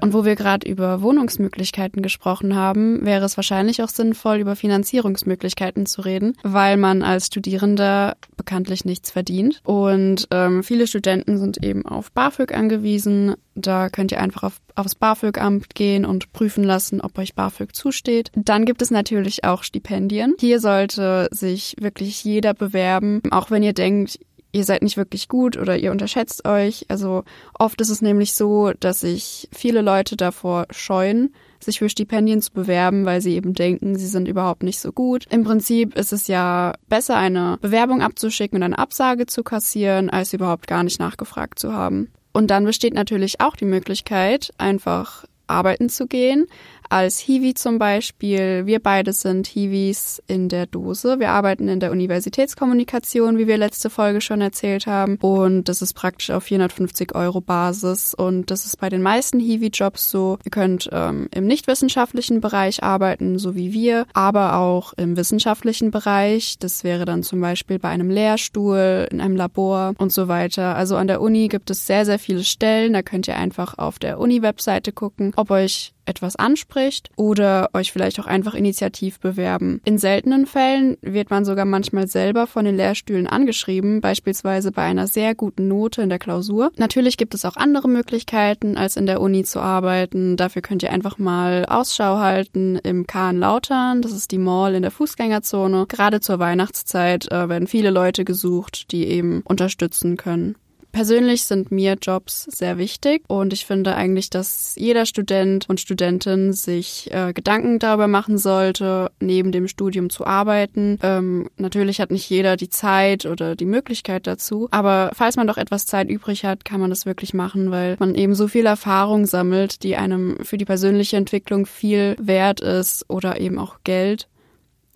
Und 0.00 0.12
wo 0.12 0.24
wir 0.24 0.36
gerade 0.36 0.68
über 0.68 1.02
Wohnungsmöglichkeiten 1.02 2.02
gesprochen 2.02 2.54
haben, 2.54 3.04
wäre 3.04 3.24
es 3.24 3.36
wahrscheinlich 3.36 3.82
auch 3.82 3.88
sinnvoll, 3.88 4.38
über 4.38 4.56
Finanzierungsmöglichkeiten 4.56 5.86
zu 5.86 6.02
reden, 6.02 6.36
weil 6.42 6.76
man 6.76 7.02
als 7.02 7.26
Studierender 7.26 8.16
bekanntlich 8.36 8.84
nichts 8.84 9.10
verdient. 9.10 9.60
Und 9.64 10.28
ähm, 10.30 10.62
viele 10.62 10.86
Studenten 10.86 11.38
sind 11.38 11.62
eben 11.64 11.86
auf 11.86 12.12
BAföG 12.12 12.54
angewiesen. 12.54 13.34
Da 13.54 13.90
könnt 13.90 14.12
ihr 14.12 14.20
einfach 14.20 14.44
auf, 14.44 14.60
aufs 14.74 14.94
BAföG-Amt 14.94 15.74
gehen 15.74 16.04
und 16.04 16.32
prüfen 16.32 16.64
lassen, 16.64 17.00
ob 17.00 17.18
euch 17.18 17.34
BAföG 17.34 17.74
zusteht. 17.74 18.30
Dann 18.34 18.64
gibt 18.64 18.80
es 18.82 18.90
natürlich 18.90 19.44
auch 19.44 19.64
Stipendien. 19.64 20.34
Hier 20.38 20.60
sollte 20.60 21.28
sich 21.30 21.76
wirklich 21.78 22.24
jeder 22.24 22.54
bewerben, 22.54 23.20
auch 23.30 23.50
wenn 23.50 23.62
ihr 23.62 23.74
denkt, 23.74 24.18
ihr 24.52 24.64
seid 24.64 24.82
nicht 24.82 24.96
wirklich 24.96 25.28
gut 25.28 25.56
oder 25.56 25.76
ihr 25.76 25.92
unterschätzt 25.92 26.46
euch. 26.46 26.86
Also 26.88 27.24
oft 27.58 27.80
ist 27.80 27.90
es 27.90 28.02
nämlich 28.02 28.34
so, 28.34 28.72
dass 28.78 29.00
sich 29.00 29.48
viele 29.52 29.82
Leute 29.82 30.16
davor 30.16 30.66
scheuen, 30.70 31.32
sich 31.60 31.78
für 31.78 31.88
Stipendien 31.88 32.42
zu 32.42 32.52
bewerben, 32.52 33.04
weil 33.04 33.20
sie 33.20 33.34
eben 33.34 33.54
denken, 33.54 33.96
sie 33.96 34.06
sind 34.06 34.28
überhaupt 34.28 34.62
nicht 34.62 34.80
so 34.80 34.92
gut. 34.92 35.26
Im 35.30 35.44
Prinzip 35.44 35.94
ist 35.96 36.12
es 36.12 36.26
ja 36.26 36.74
besser, 36.88 37.16
eine 37.16 37.58
Bewerbung 37.60 38.02
abzuschicken 38.02 38.56
und 38.56 38.62
eine 38.62 38.78
Absage 38.78 39.26
zu 39.26 39.42
kassieren, 39.42 40.10
als 40.10 40.32
überhaupt 40.32 40.66
gar 40.66 40.82
nicht 40.82 41.00
nachgefragt 41.00 41.58
zu 41.58 41.72
haben. 41.72 42.08
Und 42.32 42.50
dann 42.50 42.64
besteht 42.64 42.94
natürlich 42.94 43.40
auch 43.40 43.56
die 43.56 43.64
Möglichkeit, 43.64 44.52
einfach 44.56 45.24
arbeiten 45.50 45.88
zu 45.88 46.06
gehen, 46.06 46.46
als 46.90 47.18
Hiwi 47.18 47.54
zum 47.54 47.78
Beispiel. 47.78 48.66
Wir 48.66 48.80
beide 48.80 49.12
sind 49.12 49.46
Hiwis 49.46 50.22
in 50.26 50.48
der 50.48 50.66
Dose. 50.66 51.20
Wir 51.20 51.30
arbeiten 51.30 51.68
in 51.68 51.80
der 51.80 51.92
Universitätskommunikation, 51.92 53.38
wie 53.38 53.46
wir 53.46 53.56
letzte 53.56 53.90
Folge 53.90 54.20
schon 54.20 54.40
erzählt 54.40 54.86
haben. 54.86 55.16
Und 55.16 55.68
das 55.68 55.82
ist 55.82 55.94
praktisch 55.94 56.30
auf 56.30 56.44
450 56.44 57.14
Euro 57.14 57.40
Basis. 57.40 58.12
Und 58.12 58.50
das 58.50 58.66
ist 58.66 58.78
bei 58.78 58.88
den 58.88 59.02
meisten 59.02 59.38
Hiwi-Jobs 59.38 60.10
so. 60.10 60.38
Ihr 60.44 60.50
könnt 60.50 60.90
ähm, 60.92 61.28
im 61.32 61.46
nichtwissenschaftlichen 61.46 62.40
Bereich 62.40 62.82
arbeiten, 62.82 63.38
so 63.38 63.54
wie 63.54 63.72
wir, 63.72 64.06
aber 64.12 64.56
auch 64.56 64.92
im 64.94 65.16
wissenschaftlichen 65.16 65.92
Bereich. 65.92 66.58
Das 66.58 66.82
wäre 66.82 67.04
dann 67.04 67.22
zum 67.22 67.40
Beispiel 67.40 67.78
bei 67.78 67.88
einem 67.88 68.10
Lehrstuhl, 68.10 69.06
in 69.10 69.20
einem 69.20 69.36
Labor 69.36 69.94
und 69.98 70.12
so 70.12 70.26
weiter. 70.26 70.74
Also 70.74 70.96
an 70.96 71.06
der 71.06 71.20
Uni 71.20 71.46
gibt 71.48 71.70
es 71.70 71.86
sehr, 71.86 72.04
sehr 72.04 72.18
viele 72.18 72.42
Stellen. 72.42 72.92
Da 72.94 73.02
könnt 73.02 73.28
ihr 73.28 73.36
einfach 73.36 73.78
auf 73.78 74.00
der 74.00 74.18
Uni-Webseite 74.18 74.90
gucken, 74.90 75.32
ob 75.36 75.52
euch 75.52 75.92
etwas 76.10 76.36
anspricht 76.36 77.08
oder 77.16 77.70
euch 77.72 77.92
vielleicht 77.92 78.20
auch 78.20 78.26
einfach 78.26 78.54
initiativ 78.54 79.20
bewerben. 79.20 79.80
In 79.84 79.96
seltenen 79.96 80.46
Fällen 80.46 80.96
wird 81.00 81.30
man 81.30 81.44
sogar 81.44 81.64
manchmal 81.64 82.08
selber 82.08 82.46
von 82.46 82.64
den 82.64 82.76
Lehrstühlen 82.76 83.26
angeschrieben, 83.26 84.00
beispielsweise 84.00 84.72
bei 84.72 84.82
einer 84.82 85.06
sehr 85.06 85.34
guten 85.34 85.68
Note 85.68 86.02
in 86.02 86.08
der 86.08 86.18
Klausur. 86.18 86.72
Natürlich 86.76 87.16
gibt 87.16 87.34
es 87.34 87.44
auch 87.44 87.56
andere 87.56 87.88
Möglichkeiten, 87.88 88.76
als 88.76 88.96
in 88.96 89.06
der 89.06 89.20
Uni 89.20 89.44
zu 89.44 89.60
arbeiten. 89.60 90.36
Dafür 90.36 90.62
könnt 90.62 90.82
ihr 90.82 90.92
einfach 90.92 91.18
mal 91.18 91.64
Ausschau 91.66 92.18
halten 92.18 92.76
im 92.82 93.06
Kahn 93.06 93.38
Lautern. 93.38 94.02
Das 94.02 94.12
ist 94.12 94.32
die 94.32 94.38
Mall 94.38 94.74
in 94.74 94.82
der 94.82 94.90
Fußgängerzone. 94.90 95.86
Gerade 95.88 96.20
zur 96.20 96.38
Weihnachtszeit 96.38 97.30
äh, 97.30 97.48
werden 97.48 97.68
viele 97.68 97.90
Leute 97.90 98.24
gesucht, 98.24 98.90
die 98.92 99.06
eben 99.06 99.42
unterstützen 99.42 100.16
können. 100.16 100.56
Persönlich 100.92 101.44
sind 101.44 101.70
mir 101.70 101.96
Jobs 102.00 102.44
sehr 102.44 102.76
wichtig 102.76 103.22
und 103.28 103.52
ich 103.52 103.64
finde 103.64 103.94
eigentlich, 103.94 104.28
dass 104.28 104.74
jeder 104.76 105.06
Student 105.06 105.68
und 105.68 105.80
Studentin 105.80 106.52
sich 106.52 107.08
äh, 107.12 107.32
Gedanken 107.32 107.78
darüber 107.78 108.08
machen 108.08 108.38
sollte, 108.38 109.10
neben 109.20 109.52
dem 109.52 109.68
Studium 109.68 110.10
zu 110.10 110.26
arbeiten. 110.26 110.98
Ähm, 111.02 111.48
natürlich 111.56 112.00
hat 112.00 112.10
nicht 112.10 112.28
jeder 112.28 112.56
die 112.56 112.70
Zeit 112.70 113.24
oder 113.24 113.54
die 113.54 113.66
Möglichkeit 113.66 114.26
dazu, 114.26 114.68
aber 114.72 115.10
falls 115.14 115.36
man 115.36 115.46
doch 115.46 115.58
etwas 115.58 115.86
Zeit 115.86 116.08
übrig 116.08 116.44
hat, 116.44 116.64
kann 116.64 116.80
man 116.80 116.90
das 116.90 117.06
wirklich 117.06 117.34
machen, 117.34 117.70
weil 117.70 117.96
man 118.00 118.14
eben 118.14 118.34
so 118.34 118.48
viel 118.48 118.66
Erfahrung 118.66 119.26
sammelt, 119.26 119.82
die 119.84 119.96
einem 119.96 120.38
für 120.42 120.58
die 120.58 120.64
persönliche 120.64 121.16
Entwicklung 121.16 121.66
viel 121.66 122.16
wert 122.18 122.60
ist 122.60 123.08
oder 123.08 123.40
eben 123.40 123.58
auch 123.58 123.76
Geld. 123.84 124.28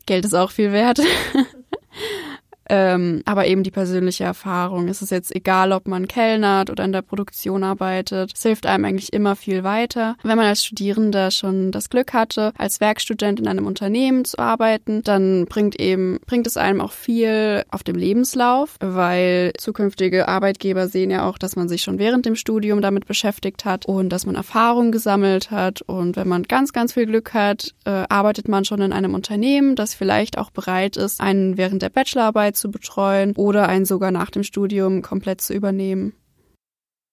Geld 0.07 0.25
ist 0.25 0.35
auch 0.35 0.51
viel 0.51 0.73
wert. 0.73 1.01
Ähm, 2.75 3.23
aber 3.25 3.47
eben 3.47 3.62
die 3.62 3.71
persönliche 3.71 4.25
Erfahrung. 4.25 4.88
Es 4.88 5.00
ist 5.00 5.12
jetzt 5.12 5.35
egal, 5.35 5.71
ob 5.71 5.87
man 5.87 6.09
kellnert 6.09 6.71
oder 6.71 6.85
in 6.85 6.93
der 6.93 7.02
Produktion 7.02 7.62
arbeitet. 7.62 8.33
Es 8.35 8.43
hilft 8.43 8.66
einem 8.66 8.85
eigentlich 8.85 9.12
immer 9.12 9.37
viel 9.37 9.62
weiter. 9.62 10.16
Wenn 10.25 10.37
man 10.37 10.47
als 10.47 10.64
Studierender 10.64 11.31
schon 11.31 11.71
das 11.71 11.88
Glück 11.88 12.12
hatte, 12.12 12.52
als 12.59 12.81
Werkstudent 12.81 13.38
in 13.38 13.47
einem 13.47 13.66
Unternehmen 13.66 14.25
zu 14.25 14.40
arbeiten, 14.40 15.02
dann 15.04 15.47
bringt 15.47 15.78
eben, 15.78 16.19
bringt 16.26 16.49
es 16.49 16.57
einem 16.57 16.81
auch 16.81 16.90
viel 16.90 17.62
auf 17.71 17.85
dem 17.85 17.95
Lebenslauf, 17.95 18.76
weil 18.81 19.52
zukünftige 19.57 20.26
Arbeitgeber 20.26 20.88
sehen 20.88 21.12
ja 21.12 21.28
auch, 21.28 21.38
dass 21.38 21.54
man 21.54 21.69
sich 21.69 21.83
schon 21.83 22.00
während 22.00 22.26
dem 22.26 22.35
Studium 22.35 22.81
damit 22.81 23.07
beschäftigt 23.07 23.64
hat 23.64 23.87
und 23.87 24.09
dass 24.09 24.26
man 24.26 24.35
Erfahrung 24.35 24.90
gesammelt 24.90 25.52
hat. 25.52 25.81
Und 25.83 26.16
wenn 26.16 26.26
man 26.26 26.43
ganz, 26.43 26.73
ganz 26.73 26.93
viel 26.95 27.07
Glück 27.07 27.35
hat, 27.35 27.73
äh, 27.85 27.90
arbeitet 28.09 28.49
man 28.49 28.64
schon 28.64 28.83
in 28.83 28.93
einem 28.93 29.14
Unternehmen, 29.14 29.76
das 29.76 29.95
vielleicht 29.95 30.38
auch 30.38 30.50
bereit 30.50 30.97
ist, 30.97 31.21
einen 31.21 31.57
während 31.57 31.83
der 31.83 31.90
Bachelorarbeit 31.90 32.57
zu 32.64 32.71
betreuen 32.71 33.35
oder 33.37 33.68
einen 33.68 33.85
sogar 33.85 34.11
nach 34.11 34.30
dem 34.30 34.42
Studium 34.42 35.02
komplett 35.02 35.42
zu 35.42 35.52
übernehmen. 35.52 36.14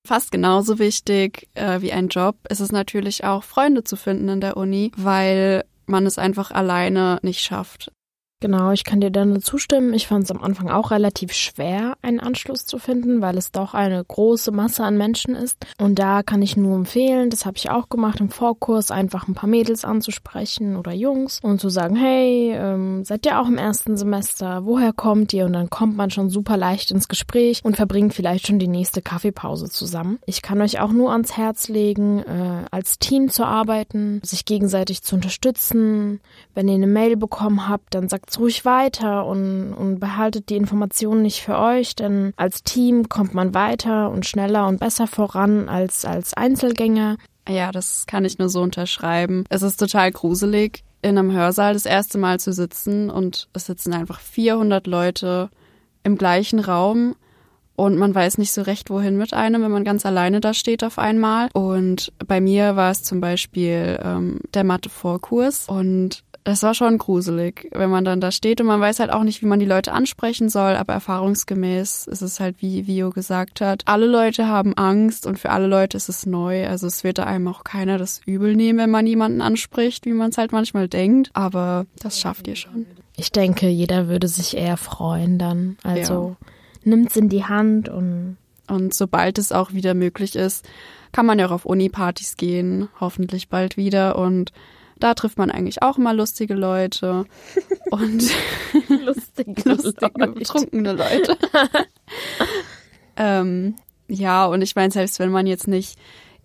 Fast 0.08 0.32
genauso 0.32 0.80
wichtig 0.80 1.50
äh, 1.56 1.82
wie 1.82 1.92
ein 1.92 2.08
Job 2.08 2.38
ist 2.50 2.62
es 2.62 2.72
natürlich 2.72 3.26
auch, 3.26 3.44
Freunde 3.44 3.84
zu 3.84 3.98
finden 3.98 4.30
in 4.30 4.40
der 4.40 4.56
Uni, 4.56 4.94
weil 4.96 5.66
man 5.88 6.06
es 6.06 6.18
einfach 6.18 6.52
alleine 6.52 7.20
nicht 7.22 7.42
schafft. 7.42 7.92
Genau, 8.42 8.72
ich 8.72 8.84
kann 8.84 9.02
dir 9.02 9.12
da 9.12 9.24
nur 9.24 9.40
zustimmen. 9.40 9.94
Ich 9.94 10.08
fand 10.08 10.24
es 10.24 10.32
am 10.32 10.42
Anfang 10.42 10.68
auch 10.68 10.90
relativ 10.90 11.32
schwer, 11.32 11.96
einen 12.02 12.20
Anschluss 12.20 12.66
zu 12.66 12.80
finden, 12.80 13.22
weil 13.22 13.38
es 13.38 13.52
doch 13.52 13.76
eine 13.76 14.04
große 14.04 14.52
Masse 14.52 14.84
an 14.84 14.98
Menschen 14.98 15.36
ist. 15.36 15.58
Und 15.78 16.00
da 16.00 16.24
kann 16.24 16.42
ich 16.42 16.58
nur 16.58 16.76
empfehlen, 16.76 17.30
das 17.30 17.46
habe 17.46 17.58
ich 17.58 17.70
auch 17.70 17.88
gemacht 17.88 18.20
im 18.20 18.30
Vorkurs, 18.30 18.90
einfach 18.90 19.28
ein 19.28 19.36
paar 19.36 19.50
Mädels 19.50 19.86
anzusprechen 19.86 20.76
oder 20.76 20.92
Jungs 20.92 21.40
und 21.44 21.62
zu 21.62 21.70
sagen, 21.70 21.96
hey, 21.96 22.52
ähm, 22.56 23.04
seid 23.04 23.28
ihr 23.28 23.40
auch 23.40 23.48
im 23.48 23.60
ersten 23.60 23.96
Semester? 23.96 24.66
Woher 24.66 24.92
kommt 24.92 25.34
ihr? 25.34 25.46
Und 25.46 25.54
dann 25.54 25.70
kommt 25.70 25.96
man 25.96 26.10
schon 26.10 26.32
super 26.32 26.58
leicht 26.58 26.90
ins 26.90 27.08
Gespräch 27.08 27.62
und 27.64 27.76
verbringt 27.76 28.16
vielleicht 28.16 28.48
schon 28.48 28.58
die 28.58 28.68
nächste 28.68 29.04
Kaffeepause 29.04 29.70
zusammen. 29.70 30.18
Ich 30.26 30.42
kann 30.42 30.62
euch 30.62 30.80
auch 30.80 30.92
nur 30.92 31.12
ans 31.12 31.38
Herz 31.38 31.68
legen, 31.68 32.24
äh, 32.24 32.66
als 32.72 32.98
Team 32.98 33.30
zu 33.30 33.46
arbeiten, 33.46 34.20
sich 34.24 34.46
gegenseitig 34.46 35.04
zu 35.04 35.14
unterstützen. 35.14 36.22
Wenn 36.56 36.68
ihr 36.68 36.74
eine 36.74 36.88
Mail 36.88 37.18
bekommen 37.18 37.70
habt, 37.70 37.94
dann 37.94 38.10
sagt 38.10 38.31
ruhig 38.40 38.66
weiter 38.66 39.26
und, 39.26 39.74
und 39.74 40.00
behaltet 40.00 40.50
die 40.50 40.56
Informationen 40.56 41.22
nicht 41.22 41.42
für 41.42 41.58
euch, 41.58 41.96
denn 41.96 42.34
als 42.36 42.64
Team 42.64 43.10
kommt 43.10 43.34
man 43.34 43.54
weiter 43.54 44.10
und 44.10 44.26
schneller 44.26 44.68
und 44.68 44.80
besser 44.80 45.08
voran 45.08 45.70
als 45.70 46.06
als 46.06 46.34
Einzelgänger. 46.34 47.18
Ja, 47.48 47.72
das 47.72 48.06
kann 48.08 48.26
ich 48.26 48.38
nur 48.38 48.50
so 48.50 48.62
unterschreiben. 48.62 49.44
Es 49.50 49.62
ist 49.62 49.78
total 49.78 50.12
gruselig, 50.12 50.84
in 51.02 51.18
einem 51.18 51.32
Hörsaal 51.32 51.74
das 51.74 51.86
erste 51.86 52.18
Mal 52.18 52.40
zu 52.40 52.54
sitzen 52.54 53.10
und 53.10 53.48
es 53.54 53.66
sitzen 53.66 53.94
einfach 53.94 54.20
400 54.20 54.86
Leute 54.88 55.50
im 56.04 56.18
gleichen 56.18 56.60
Raum 56.60 57.16
und 57.76 57.98
man 57.98 58.14
weiß 58.14 58.38
nicht 58.38 58.52
so 58.52 58.62
recht, 58.62 58.92
wohin 58.92 59.18
mit 59.18 59.34
einem, 59.34 59.64
wenn 59.64 59.72
man 59.72 59.84
ganz 59.84 60.06
alleine 60.06 60.40
da 60.40 60.54
steht 60.54 60.84
auf 60.84 61.00
einmal. 61.00 61.50
Und 61.54 62.14
bei 62.28 62.40
mir 62.40 62.76
war 62.76 62.92
es 62.92 63.02
zum 63.02 63.22
Beispiel 63.22 64.00
ähm, 64.04 64.40
der 64.54 64.64
Mathe-Vorkurs 64.64 65.68
und 65.68 66.24
das 66.44 66.64
war 66.64 66.74
schon 66.74 66.98
gruselig, 66.98 67.68
wenn 67.72 67.90
man 67.90 68.04
dann 68.04 68.20
da 68.20 68.32
steht 68.32 68.62
und 68.62 68.68
man 68.68 68.82
weiß 68.82 69.00
halt 69.00 69.12
auch 69.12 69.24
nicht, 69.24 69.42
wie 69.42 69.46
man 69.46 69.60
die 69.60 69.66
Leute 69.66 69.92
ansprechen 69.92 70.50
soll, 70.50 70.76
aber 70.76 70.94
erfahrungsgemäß 70.94 72.08
ist 72.08 72.22
es 72.22 72.40
halt, 72.40 72.56
wie 72.60 72.88
Vio 72.88 73.12
gesagt 73.12 73.62
hat, 73.62 73.84
alle 73.86 74.08
Leute 74.08 74.48
haben 74.48 74.76
Angst 74.76 75.28
und 75.28 75.38
für 75.38 75.52
alle 75.52 75.68
Leute 75.68 75.98
ist 75.98 76.10
es 76.10 76.26
neu. 76.26 76.68
Also 76.68 76.88
es 76.88 77.04
wird 77.04 77.20
da 77.20 77.26
einem 77.26 77.48
auch 77.48 77.64
keiner 77.64 77.98
das 77.98 78.22
übel 78.26 78.56
nehmen, 78.56 78.80
wenn 78.80 78.90
man 78.90 79.06
jemanden 79.06 79.42
anspricht, 79.42 80.06
wie 80.06 80.14
man 80.14 80.32
es 80.32 80.38
halt 80.38 80.52
manchmal 80.52 80.88
denkt, 80.88 81.30
aber 81.34 81.86
das 82.00 82.20
schafft 82.20 82.48
ihr 82.48 82.56
schon. 82.56 82.88
Ich 83.18 83.32
denke, 83.32 83.68
jeder 83.68 84.08
würde 84.08 84.28
sich 84.28 84.58
eher 84.58 84.78
freuen 84.78 85.38
dann. 85.38 85.78
Also 85.84 86.36
ja. 86.40 86.48
nimmt's 86.84 87.16
in 87.16 87.30
die 87.30 87.46
Hand 87.46 87.88
und 87.90 88.38
und 88.68 88.94
sobald 88.94 89.38
es 89.38 89.52
auch 89.52 89.74
wieder 89.74 89.94
möglich 89.94 90.38
ist, 90.38 90.66
kann 91.12 91.26
man 91.26 91.38
ja 91.38 91.48
auch 91.48 91.52
auf 91.52 91.66
Uni-Partys 91.66 92.38
gehen, 92.38 92.88
hoffentlich 93.02 93.50
bald 93.50 93.76
wieder 93.76 94.18
und 94.18 94.54
da 95.04 95.14
trifft 95.14 95.38
man 95.38 95.52
eigentlich 95.52 95.82
auch 95.82 95.98
immer 95.98 96.14
lustige 96.14 96.54
Leute 96.54 97.26
und 97.92 98.24
lustige, 98.88 99.70
lustige 99.70 100.12
Leute. 100.16 100.32
betrunkene 100.32 100.94
Leute. 100.94 101.38
ähm, 103.18 103.76
ja, 104.08 104.46
und 104.46 104.62
ich 104.62 104.76
meine, 104.76 104.92
selbst 104.92 105.20
wenn 105.20 105.32
man 105.32 105.48
jetzt 105.48 105.68
nicht 105.68 105.98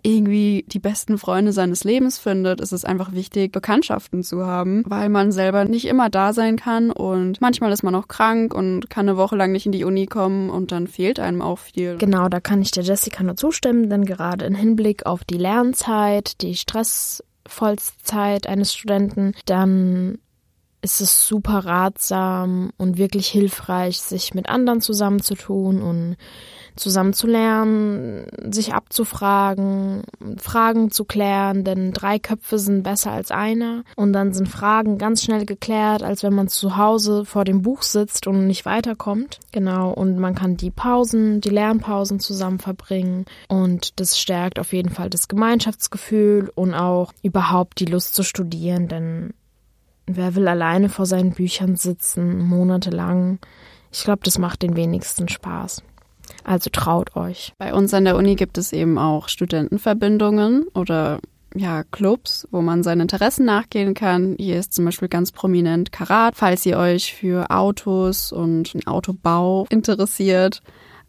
irgendwie 0.03 0.65
die 0.69 0.79
besten 0.79 1.19
Freunde 1.19 1.53
seines 1.53 1.83
Lebens 1.83 2.19
findet, 2.19 2.61
ist 2.61 2.73
es 2.73 2.85
einfach 2.85 3.13
wichtig, 3.13 3.51
Bekanntschaften 3.51 4.23
zu 4.23 4.47
haben, 4.47 4.85
weil 4.87 5.09
man 5.09 5.33
selber 5.33 5.65
nicht 5.65 5.87
immer 5.87 6.11
da 6.11 6.33
sein 6.33 6.57
kann 6.57 6.93
und 6.93 7.41
manchmal 7.41 7.73
ist 7.73 7.83
man 7.83 7.97
auch 7.97 8.07
krank 8.07 8.55
und 8.55 8.89
kann 8.89 9.09
eine 9.09 9.19
Woche 9.19 9.35
lang 9.35 9.51
nicht 9.51 9.67
in 9.67 9.73
die 9.73 9.83
Uni 9.83 10.07
kommen 10.07 10.49
und 10.49 10.71
dann 10.71 10.87
fehlt 10.87 11.19
einem 11.19 11.43
auch 11.43 11.59
viel. 11.59 11.97
Genau, 11.99 12.29
da 12.29 12.39
kann 12.39 12.63
ich 12.63 12.71
der 12.71 12.85
Jessica 12.85 13.25
nur 13.25 13.35
zustimmen, 13.35 13.91
denn 13.91 14.05
gerade 14.05 14.45
im 14.45 14.55
Hinblick 14.55 15.07
auf 15.07 15.25
die 15.25 15.39
Lernzeit, 15.39 16.41
die 16.41 16.55
Stress 16.55 17.25
Vollzeit 17.49 18.47
eines 18.47 18.75
Studenten, 18.75 19.35
dann 19.47 20.19
ist 20.83 21.01
es 21.01 21.27
super 21.27 21.65
ratsam 21.65 22.71
und 22.77 22.97
wirklich 22.99 23.29
hilfreich, 23.29 23.99
sich 23.99 24.35
mit 24.35 24.49
anderen 24.49 24.81
zusammenzutun 24.81 25.83
und 25.83 26.17
zusammen 26.77 27.13
zu 27.13 27.27
lernen, 27.27 28.27
sich 28.51 28.75
abzufragen, 28.75 30.03
Fragen 30.39 30.91
zu 30.91 31.05
klären, 31.05 31.65
denn 31.65 31.93
drei 31.93 32.19
Köpfe 32.19 32.59
sind 32.59 32.83
besser 32.83 33.13
als 33.13 33.31
einer 33.31 33.83
und 33.97 34.13
dann 34.13 34.33
sind 34.33 34.49
Fragen 34.49 34.99
ganz 34.99 35.23
schnell 35.23 35.47
geklärt, 35.47 36.03
als 36.03 36.23
wenn 36.23 36.35
man 36.35 36.49
zu 36.49 36.77
Hause 36.77 37.25
vor 37.25 37.45
dem 37.45 37.63
Buch 37.63 37.83
sitzt 37.83 38.27
und 38.27 38.47
nicht 38.47 38.65
weiterkommt. 38.67 39.41
Genau, 39.53 39.91
und 39.91 40.19
man 40.19 40.35
kann 40.35 40.57
die 40.57 40.71
Pausen, 40.71 41.41
die 41.41 41.51
Lernpausen 41.51 42.21
zusammen 42.21 42.59
verbringen 42.59 43.25
und 43.49 43.99
das 43.99 44.19
stärkt 44.19 44.59
auf 44.59 44.73
jeden 44.73 44.91
Fall 44.91 45.11
das 45.11 45.29
Gemeinschaftsgefühl 45.29 46.51
und 46.55 46.75
auch 46.75 47.13
überhaupt 47.23 47.81
die 47.81 47.87
Lust 47.87 48.15
zu 48.15 48.23
studieren, 48.23 48.89
denn 48.89 49.35
wer 50.07 50.35
will 50.35 50.47
alleine 50.47 50.89
vor 50.89 51.07
seinen 51.07 51.33
Büchern 51.33 51.77
sitzen, 51.77 52.39
monatelang? 52.39 53.39
Ich 53.93 54.05
glaube, 54.05 54.21
das 54.25 54.39
macht 54.39 54.63
den 54.63 54.77
wenigsten 54.77 55.29
Spaß. 55.29 55.83
Also 56.45 56.71
traut 56.71 57.17
euch. 57.17 57.53
Bei 57.59 57.75
uns 57.75 57.93
an 57.95 58.05
der 58.05 58.17
Uni 58.17 58.35
gibt 58.35 58.59
es 58.59 58.73
eben 58.73 58.99
auch 58.99 59.29
Studentenverbindungen 59.29 60.67
oder 60.75 61.21
ja, 61.55 61.85
Clubs, 61.85 62.47
wo 62.51 62.61
man 62.61 62.83
seinen 62.83 63.03
Interessen 63.03 63.47
nachgehen 63.47 63.95
kann. 63.95 64.37
Hier 64.39 64.59
ist 64.59 64.75
zum 64.75 64.85
Beispiel 64.85 65.09
ganz 65.09 65.33
prominent 65.33 65.91
Karat, 65.91 66.35
falls 66.37 66.67
ihr 66.67 66.79
euch 66.79 67.15
für 67.15 67.51
Autos 67.51 68.33
und 68.33 68.75
Autobau 68.87 69.67
interessiert. 69.71 70.63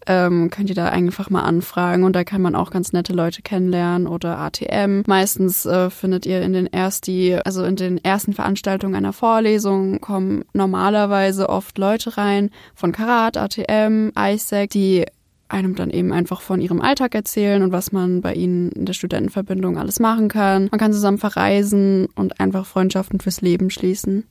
Ähm, 0.07 0.49
könnt 0.49 0.69
ihr 0.69 0.75
da 0.75 0.87
einfach 0.87 1.29
mal 1.29 1.43
anfragen 1.43 2.03
und 2.03 2.15
da 2.15 2.23
kann 2.23 2.41
man 2.41 2.55
auch 2.55 2.71
ganz 2.71 2.93
nette 2.93 3.11
Leute 3.11 3.41
kennenlernen 3.41 4.07
oder 4.07 4.39
ATM. 4.39 5.03
Meistens 5.05 5.65
äh, 5.65 5.89
findet 5.89 6.25
ihr 6.25 6.41
in 6.41 6.53
den 6.53 6.67
ersten, 6.67 7.39
also 7.43 7.65
in 7.65 7.75
den 7.75 8.03
ersten 8.03 8.33
Veranstaltungen 8.33 8.95
einer 8.95 9.11
Vorlesung 9.11 9.99
kommen 9.99 10.45
normalerweise 10.53 11.49
oft 11.49 11.77
Leute 11.77 12.17
rein 12.17 12.51
von 12.73 12.93
Karat, 12.93 13.35
ATM, 13.35 14.11
ISEC, 14.17 14.69
die 14.69 15.05
einem 15.49 15.75
dann 15.75 15.89
eben 15.89 16.13
einfach 16.13 16.41
von 16.41 16.61
ihrem 16.61 16.81
Alltag 16.81 17.15
erzählen 17.15 17.61
und 17.63 17.71
was 17.71 17.91
man 17.91 18.21
bei 18.21 18.33
ihnen 18.33 18.71
in 18.71 18.85
der 18.85 18.93
Studentenverbindung 18.93 19.77
alles 19.77 19.99
machen 19.99 20.27
kann. 20.27 20.67
Man 20.71 20.79
kann 20.79 20.93
zusammen 20.93 21.17
verreisen 21.17 22.07
und 22.15 22.39
einfach 22.39 22.65
Freundschaften 22.65 23.19
fürs 23.19 23.41
Leben 23.41 23.69
schließen. 23.69 24.25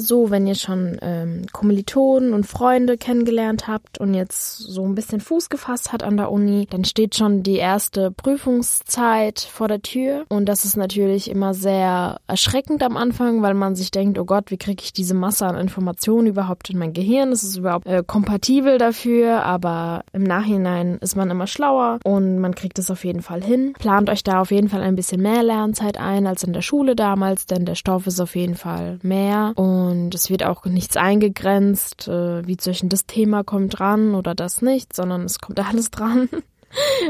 So, 0.00 0.30
wenn 0.30 0.46
ihr 0.46 0.54
schon 0.54 0.96
ähm, 1.02 1.46
Kommilitonen 1.52 2.32
und 2.32 2.46
Freunde 2.46 2.96
kennengelernt 2.96 3.66
habt 3.66 3.98
und 3.98 4.14
jetzt 4.14 4.58
so 4.58 4.84
ein 4.84 4.94
bisschen 4.94 5.20
Fuß 5.20 5.48
gefasst 5.50 5.92
hat 5.92 6.04
an 6.04 6.16
der 6.16 6.30
Uni, 6.30 6.68
dann 6.70 6.84
steht 6.84 7.16
schon 7.16 7.42
die 7.42 7.56
erste 7.56 8.12
Prüfungszeit 8.12 9.40
vor 9.40 9.66
der 9.66 9.82
Tür. 9.82 10.24
Und 10.28 10.46
das 10.46 10.64
ist 10.64 10.76
natürlich 10.76 11.28
immer 11.28 11.52
sehr 11.52 12.18
erschreckend 12.28 12.84
am 12.84 12.96
Anfang, 12.96 13.42
weil 13.42 13.54
man 13.54 13.74
sich 13.74 13.90
denkt, 13.90 14.20
oh 14.20 14.24
Gott, 14.24 14.52
wie 14.52 14.56
kriege 14.56 14.84
ich 14.84 14.92
diese 14.92 15.14
Masse 15.14 15.46
an 15.46 15.56
Informationen 15.56 16.28
überhaupt 16.28 16.70
in 16.70 16.78
mein 16.78 16.92
Gehirn? 16.92 17.32
Ist 17.32 17.42
es 17.42 17.56
überhaupt 17.56 17.88
äh, 17.88 18.04
kompatibel 18.06 18.78
dafür? 18.78 19.42
Aber 19.42 20.04
im 20.12 20.22
Nachhinein 20.22 20.98
ist 21.00 21.16
man 21.16 21.28
immer 21.28 21.48
schlauer 21.48 21.98
und 22.04 22.38
man 22.38 22.54
kriegt 22.54 22.78
es 22.78 22.88
auf 22.92 23.04
jeden 23.04 23.22
Fall 23.22 23.42
hin. 23.42 23.72
Plant 23.76 24.10
euch 24.10 24.22
da 24.22 24.42
auf 24.42 24.52
jeden 24.52 24.68
Fall 24.68 24.82
ein 24.82 24.94
bisschen 24.94 25.22
mehr 25.22 25.42
Lernzeit 25.42 25.98
ein 25.98 26.28
als 26.28 26.44
in 26.44 26.52
der 26.52 26.62
Schule 26.62 26.94
damals, 26.94 27.46
denn 27.46 27.64
der 27.64 27.74
Stoff 27.74 28.06
ist 28.06 28.20
auf 28.20 28.36
jeden 28.36 28.54
Fall 28.54 29.00
mehr. 29.02 29.54
Und 29.56 29.87
und 29.88 30.14
es 30.14 30.30
wird 30.30 30.44
auch 30.44 30.64
nichts 30.64 30.96
eingegrenzt, 30.96 32.08
äh, 32.08 32.46
wie 32.46 32.56
zwischen 32.56 32.88
das 32.88 33.06
Thema 33.06 33.42
kommt 33.42 33.78
dran 33.78 34.14
oder 34.14 34.34
das 34.34 34.62
nicht, 34.62 34.94
sondern 34.94 35.22
es 35.24 35.38
kommt 35.40 35.58
alles 35.68 35.90
dran. 35.90 36.28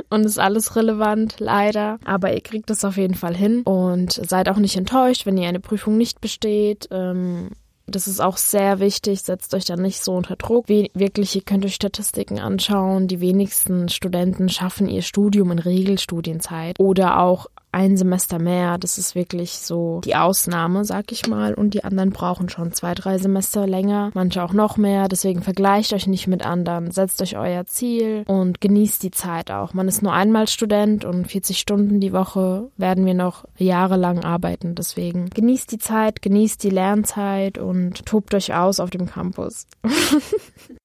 und 0.08 0.24
ist 0.24 0.38
alles 0.38 0.76
relevant, 0.76 1.36
leider. 1.40 1.98
Aber 2.04 2.32
ihr 2.32 2.40
kriegt 2.40 2.70
es 2.70 2.84
auf 2.84 2.96
jeden 2.96 3.14
Fall 3.14 3.34
hin 3.34 3.62
und 3.62 4.12
seid 4.12 4.48
auch 4.48 4.56
nicht 4.56 4.76
enttäuscht, 4.76 5.26
wenn 5.26 5.36
ihr 5.36 5.48
eine 5.48 5.60
Prüfung 5.60 5.96
nicht 5.96 6.20
besteht. 6.20 6.88
Ähm, 6.90 7.50
das 7.88 8.06
ist 8.06 8.20
auch 8.20 8.36
sehr 8.36 8.80
wichtig, 8.80 9.22
setzt 9.22 9.54
euch 9.54 9.64
da 9.64 9.76
nicht 9.76 10.04
so 10.04 10.14
unter 10.14 10.36
Druck. 10.36 10.68
Wirklich, 10.68 11.34
ihr 11.34 11.42
könnt 11.42 11.64
euch 11.64 11.74
Statistiken 11.74 12.38
anschauen. 12.38 13.08
Die 13.08 13.20
wenigsten 13.20 13.88
Studenten 13.88 14.48
schaffen 14.48 14.88
ihr 14.88 15.02
Studium 15.02 15.50
in 15.52 15.58
Regelstudienzeit 15.58 16.78
oder 16.78 17.20
auch 17.20 17.46
ein 17.72 17.96
Semester 17.96 18.38
mehr. 18.38 18.78
Das 18.78 18.98
ist 18.98 19.14
wirklich 19.14 19.58
so 19.58 20.00
die 20.04 20.16
Ausnahme, 20.16 20.84
sag 20.84 21.12
ich 21.12 21.26
mal. 21.26 21.54
Und 21.54 21.74
die 21.74 21.84
anderen 21.84 22.10
brauchen 22.10 22.48
schon 22.48 22.72
zwei, 22.72 22.94
drei 22.94 23.18
Semester 23.18 23.66
länger, 23.66 24.10
manche 24.14 24.42
auch 24.42 24.52
noch 24.52 24.76
mehr. 24.76 25.08
Deswegen 25.08 25.42
vergleicht 25.42 25.92
euch 25.92 26.06
nicht 26.06 26.26
mit 26.26 26.44
anderen. 26.44 26.90
Setzt 26.90 27.20
euch 27.22 27.36
euer 27.36 27.66
Ziel 27.66 28.24
und 28.26 28.60
genießt 28.60 29.02
die 29.02 29.10
Zeit 29.10 29.50
auch. 29.50 29.74
Man 29.74 29.88
ist 29.88 30.02
nur 30.02 30.12
einmal 30.12 30.48
Student 30.48 31.04
und 31.04 31.26
40 31.30 31.58
Stunden 31.58 32.00
die 32.00 32.12
Woche 32.12 32.70
werden 32.76 33.04
wir 33.06 33.14
noch 33.14 33.44
jahrelang 33.56 34.24
arbeiten. 34.24 34.74
Deswegen 34.74 35.30
genießt 35.30 35.70
die 35.72 35.78
Zeit, 35.78 36.22
genießt 36.22 36.62
die 36.62 36.70
Lernzeit 36.70 37.58
und 37.58 38.06
tobt 38.06 38.34
euch 38.34 38.54
aus 38.54 38.80
auf 38.80 38.90
dem 38.90 39.06
Campus. 39.06 39.66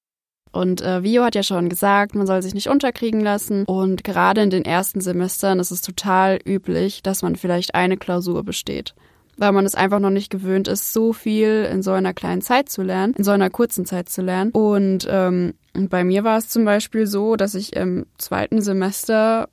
Und 0.54 0.82
äh, 0.82 1.02
Vio 1.02 1.24
hat 1.24 1.34
ja 1.34 1.42
schon 1.42 1.68
gesagt, 1.68 2.14
man 2.14 2.28
soll 2.28 2.40
sich 2.40 2.54
nicht 2.54 2.68
unterkriegen 2.68 3.20
lassen. 3.20 3.64
Und 3.64 4.04
gerade 4.04 4.40
in 4.40 4.50
den 4.50 4.64
ersten 4.64 5.00
Semestern 5.00 5.58
ist 5.58 5.72
es 5.72 5.82
total 5.82 6.38
üblich, 6.46 7.02
dass 7.02 7.22
man 7.22 7.34
vielleicht 7.34 7.74
eine 7.74 7.96
Klausur 7.96 8.44
besteht. 8.44 8.94
Weil 9.36 9.50
man 9.50 9.66
es 9.66 9.74
einfach 9.74 9.98
noch 9.98 10.10
nicht 10.10 10.30
gewöhnt 10.30 10.68
ist, 10.68 10.92
so 10.92 11.12
viel 11.12 11.68
in 11.68 11.82
so 11.82 11.90
einer 11.90 12.14
kleinen 12.14 12.40
Zeit 12.40 12.68
zu 12.68 12.82
lernen, 12.82 13.14
in 13.14 13.24
so 13.24 13.32
einer 13.32 13.50
kurzen 13.50 13.84
Zeit 13.84 14.08
zu 14.08 14.22
lernen. 14.22 14.52
Und 14.52 15.08
ähm, 15.10 15.54
bei 15.72 16.04
mir 16.04 16.22
war 16.22 16.38
es 16.38 16.48
zum 16.48 16.64
Beispiel 16.64 17.08
so, 17.08 17.34
dass 17.34 17.56
ich 17.56 17.74
im 17.74 18.06
zweiten 18.16 18.62
Semester 18.62 19.48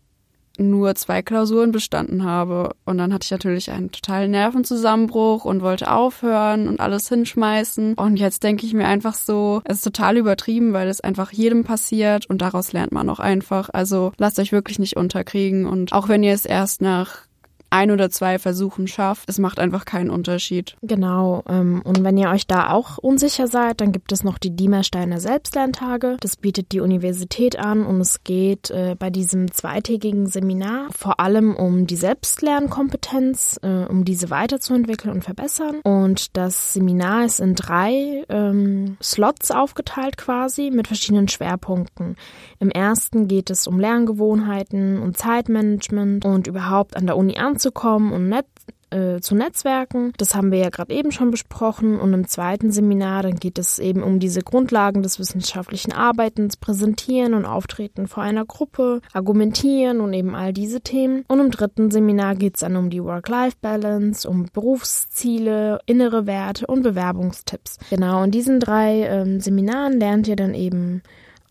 nur 0.58 0.96
zwei 0.96 1.22
Klausuren 1.22 1.72
bestanden 1.72 2.24
habe. 2.24 2.72
Und 2.86 2.98
dann 2.98 3.14
hatte 3.14 3.26
ich 3.26 3.32
natürlich 3.32 3.72
einen 3.72 3.92
totalen 3.92 4.32
Nervenzusammenbruch 4.32 5.46
und 5.46 5.62
wollte 5.62 5.92
aufhören 5.92 6.68
und 6.68 6.80
alles 6.80 7.10
hinschmeißen. 7.10 7.96
Und 7.96 8.18
jetzt 8.18 8.44
denke 8.44 8.66
ich 8.66 8.74
mir 8.74 8.88
einfach 8.88 9.14
so, 9.14 9.62
es 9.66 9.78
ist 9.78 9.84
total 9.84 10.18
übertrieben, 10.18 10.74
weil 10.74 10.88
es 10.88 11.02
einfach 11.02 11.32
jedem 11.32 11.64
passiert 11.64 12.30
und 12.30 12.42
daraus 12.42 12.74
lernt 12.74 12.92
man 12.92 13.10
auch 13.10 13.20
einfach. 13.20 13.70
Also 13.72 14.12
lasst 14.18 14.40
euch 14.40 14.52
wirklich 14.52 14.80
nicht 14.80 14.98
unterkriegen. 14.98 15.66
Und 15.66 15.94
auch 15.94 16.08
wenn 16.10 16.24
ihr 16.24 16.34
es 16.34 16.46
erst 16.46 16.82
nach 16.82 17.31
ein 17.72 17.90
oder 17.90 18.10
zwei 18.10 18.38
Versuchen 18.38 18.88
schafft. 18.88 19.30
Es 19.30 19.40
macht 19.40 19.60
einfach 19.60 19.86
keinen 19.86 20.10
Unterschied. 20.10 20.76
Genau. 20.82 21.44
Ähm, 21.48 21.82
und 21.84 22.04
wenn 22.04 22.18
ihr 22.18 22.30
euch 22.30 22.46
da 22.46 22.70
auch 22.70 22.98
unsicher 22.98 23.48
seid, 23.48 23.82
dann 23.82 23.92
gibt 23.92 24.12
es 24.12 24.24
noch 24.24 24.38
die 24.38 24.56
Diemersteiner 24.56 25.20
Selbstlerntage. 25.20 26.18
Das 26.20 26.36
bietet 26.36 26.74
die 26.74 26.82
Universität 26.82 27.58
an 27.58 27.86
und 27.86 28.02
es 28.02 28.24
geht 28.24 28.70
äh, 28.72 28.96
bei 29.00 29.10
diesem 29.10 29.52
zweitägigen 29.52 30.28
Seminar 30.28 30.88
vor 30.92 31.20
allem 31.20 31.56
um 31.56 31.88
die 31.88 31.96
Selbstlernkompetenz, 31.96 33.60
äh, 33.64 33.86
um 33.86 34.04
diese 34.04 34.30
weiterzuentwickeln 34.30 35.14
und 35.14 35.24
verbessern. 35.24 35.80
Und 35.84 36.36
das 36.36 36.74
Seminar 36.74 37.26
ist 37.26 37.40
in 37.40 37.56
drei 37.56 38.26
ähm, 38.28 38.98
Slots 39.02 39.50
aufgeteilt 39.50 40.18
quasi 40.18 40.72
mit 40.72 40.88
verschiedenen 40.88 41.30
Schwerpunkten. 41.30 42.18
Im 42.60 42.70
ersten 42.70 43.30
geht 43.30 43.50
es 43.50 43.66
um 43.66 43.80
Lerngewohnheiten 43.80 45.02
und 45.02 45.18
Zeitmanagement 45.18 46.26
und 46.26 46.48
überhaupt 46.48 46.98
an 46.98 47.06
der 47.06 47.16
Uni 47.16 47.38
anzukommen 47.38 47.61
und 47.70 48.30
net 48.30 48.46
äh, 48.92 49.22
zu 49.22 49.36
Netzwerken. 49.36 50.14
Das 50.18 50.36
haben 50.36 50.52
wir 50.52 50.60
ja 50.60 50.70
gerade 50.70 50.94
eben 50.94 51.12
schon 51.12 51.32
besprochen. 51.32 52.00
Und 52.00 52.14
im 52.14 52.28
zweiten 52.28 52.72
Seminar, 52.72 53.24
dann 53.24 53.38
geht 53.38 53.58
es 53.58 53.80
eben 53.80 54.04
um 54.04 54.20
diese 54.20 54.42
Grundlagen 54.42 55.02
des 55.02 55.18
wissenschaftlichen 55.18 55.94
Arbeitens, 55.94 56.58
Präsentieren 56.58 57.34
und 57.34 57.46
Auftreten 57.46 58.08
vor 58.08 58.24
einer 58.24 58.46
Gruppe, 58.46 59.02
Argumentieren 59.14 60.02
und 60.02 60.14
eben 60.14 60.36
all 60.36 60.54
diese 60.54 60.82
Themen. 60.82 61.24
Und 61.28 61.40
im 61.40 61.52
dritten 61.52 61.90
Seminar 61.90 62.36
geht 62.36 62.56
es 62.56 62.62
dann 62.62 62.76
um 62.76 62.90
die 62.90 63.04
Work-Life-Balance, 63.04 64.30
um 64.30 64.48
Berufsziele, 64.52 65.80
innere 65.86 66.28
Werte 66.28 66.68
und 66.68 66.84
Bewerbungstipps. 66.84 67.78
Genau, 67.90 68.24
in 68.24 68.32
diesen 68.32 68.60
drei 68.60 69.04
ähm, 69.04 69.40
Seminaren 69.40 70.00
lernt 70.00 70.28
ihr 70.28 70.36
dann 70.36 70.54
eben 70.54 71.02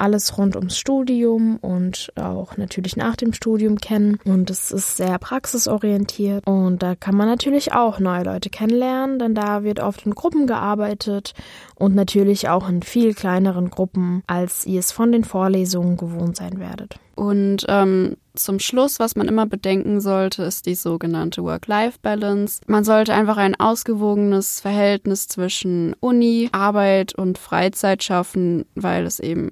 alles 0.00 0.37
rund 0.38 0.57
ums 0.57 0.78
Studium 0.78 1.57
und 1.57 2.12
auch 2.16 2.57
natürlich 2.57 2.97
nach 2.97 3.16
dem 3.16 3.33
Studium 3.33 3.78
kennen. 3.78 4.19
Und 4.25 4.50
es 4.50 4.71
ist 4.71 4.97
sehr 4.97 5.19
praxisorientiert. 5.19 6.47
Und 6.47 6.83
da 6.83 6.95
kann 6.95 7.16
man 7.16 7.28
natürlich 7.28 7.73
auch 7.73 7.99
neue 7.99 8.25
Leute 8.25 8.50
kennenlernen, 8.50 9.19
denn 9.19 9.35
da 9.35 9.62
wird 9.62 9.80
oft 9.80 10.07
in 10.07 10.14
Gruppen 10.14 10.47
gearbeitet 10.47 11.35
und 11.75 11.95
natürlich 11.95 12.49
auch 12.49 12.69
in 12.69 12.83
viel 12.83 13.14
kleineren 13.14 13.71
Gruppen, 13.71 14.23
als 14.26 14.66
ihr 14.66 14.80
es 14.80 14.92
von 14.92 15.12
den 15.12 15.25
Vorlesungen 15.25 15.97
gewohnt 15.97 16.37
sein 16.37 16.59
werdet. 16.59 16.97
Und 17.21 17.66
ähm, 17.69 18.16
zum 18.35 18.61
Schluss, 18.61 18.99
was 18.99 19.14
man 19.14 19.28
immer 19.28 19.45
bedenken 19.45 20.00
sollte, 20.00 20.42
ist 20.42 20.64
die 20.64 20.75
sogenannte 20.75 21.42
Work-Life-Balance. 21.42 22.62
Man 22.66 22.85
sollte 22.85 23.12
einfach 23.12 23.37
ein 23.37 23.61
ausgewogenes 23.61 24.61
Verhältnis 24.61 25.28
zwischen 25.28 25.95
Uni, 26.00 26.49
Arbeit 26.52 27.14
und 27.14 27.37
Freizeit 27.37 28.02
schaffen, 28.02 28.64
weil 28.75 29.04
es 29.04 29.21
eben 29.21 29.50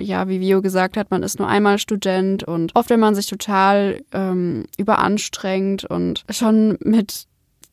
ja, 0.00 0.28
wie 0.28 0.40
Vio 0.40 0.62
gesagt 0.62 0.96
hat, 0.96 1.10
man 1.10 1.22
ist 1.22 1.38
nur 1.38 1.48
einmal 1.48 1.78
Student 1.78 2.44
und 2.44 2.74
oft, 2.74 2.90
wenn 2.90 3.00
man 3.00 3.14
sich 3.14 3.26
total 3.26 4.02
ähm, 4.12 4.64
überanstrengt 4.78 5.84
und 5.84 6.24
schon 6.30 6.76
mit 6.80 7.26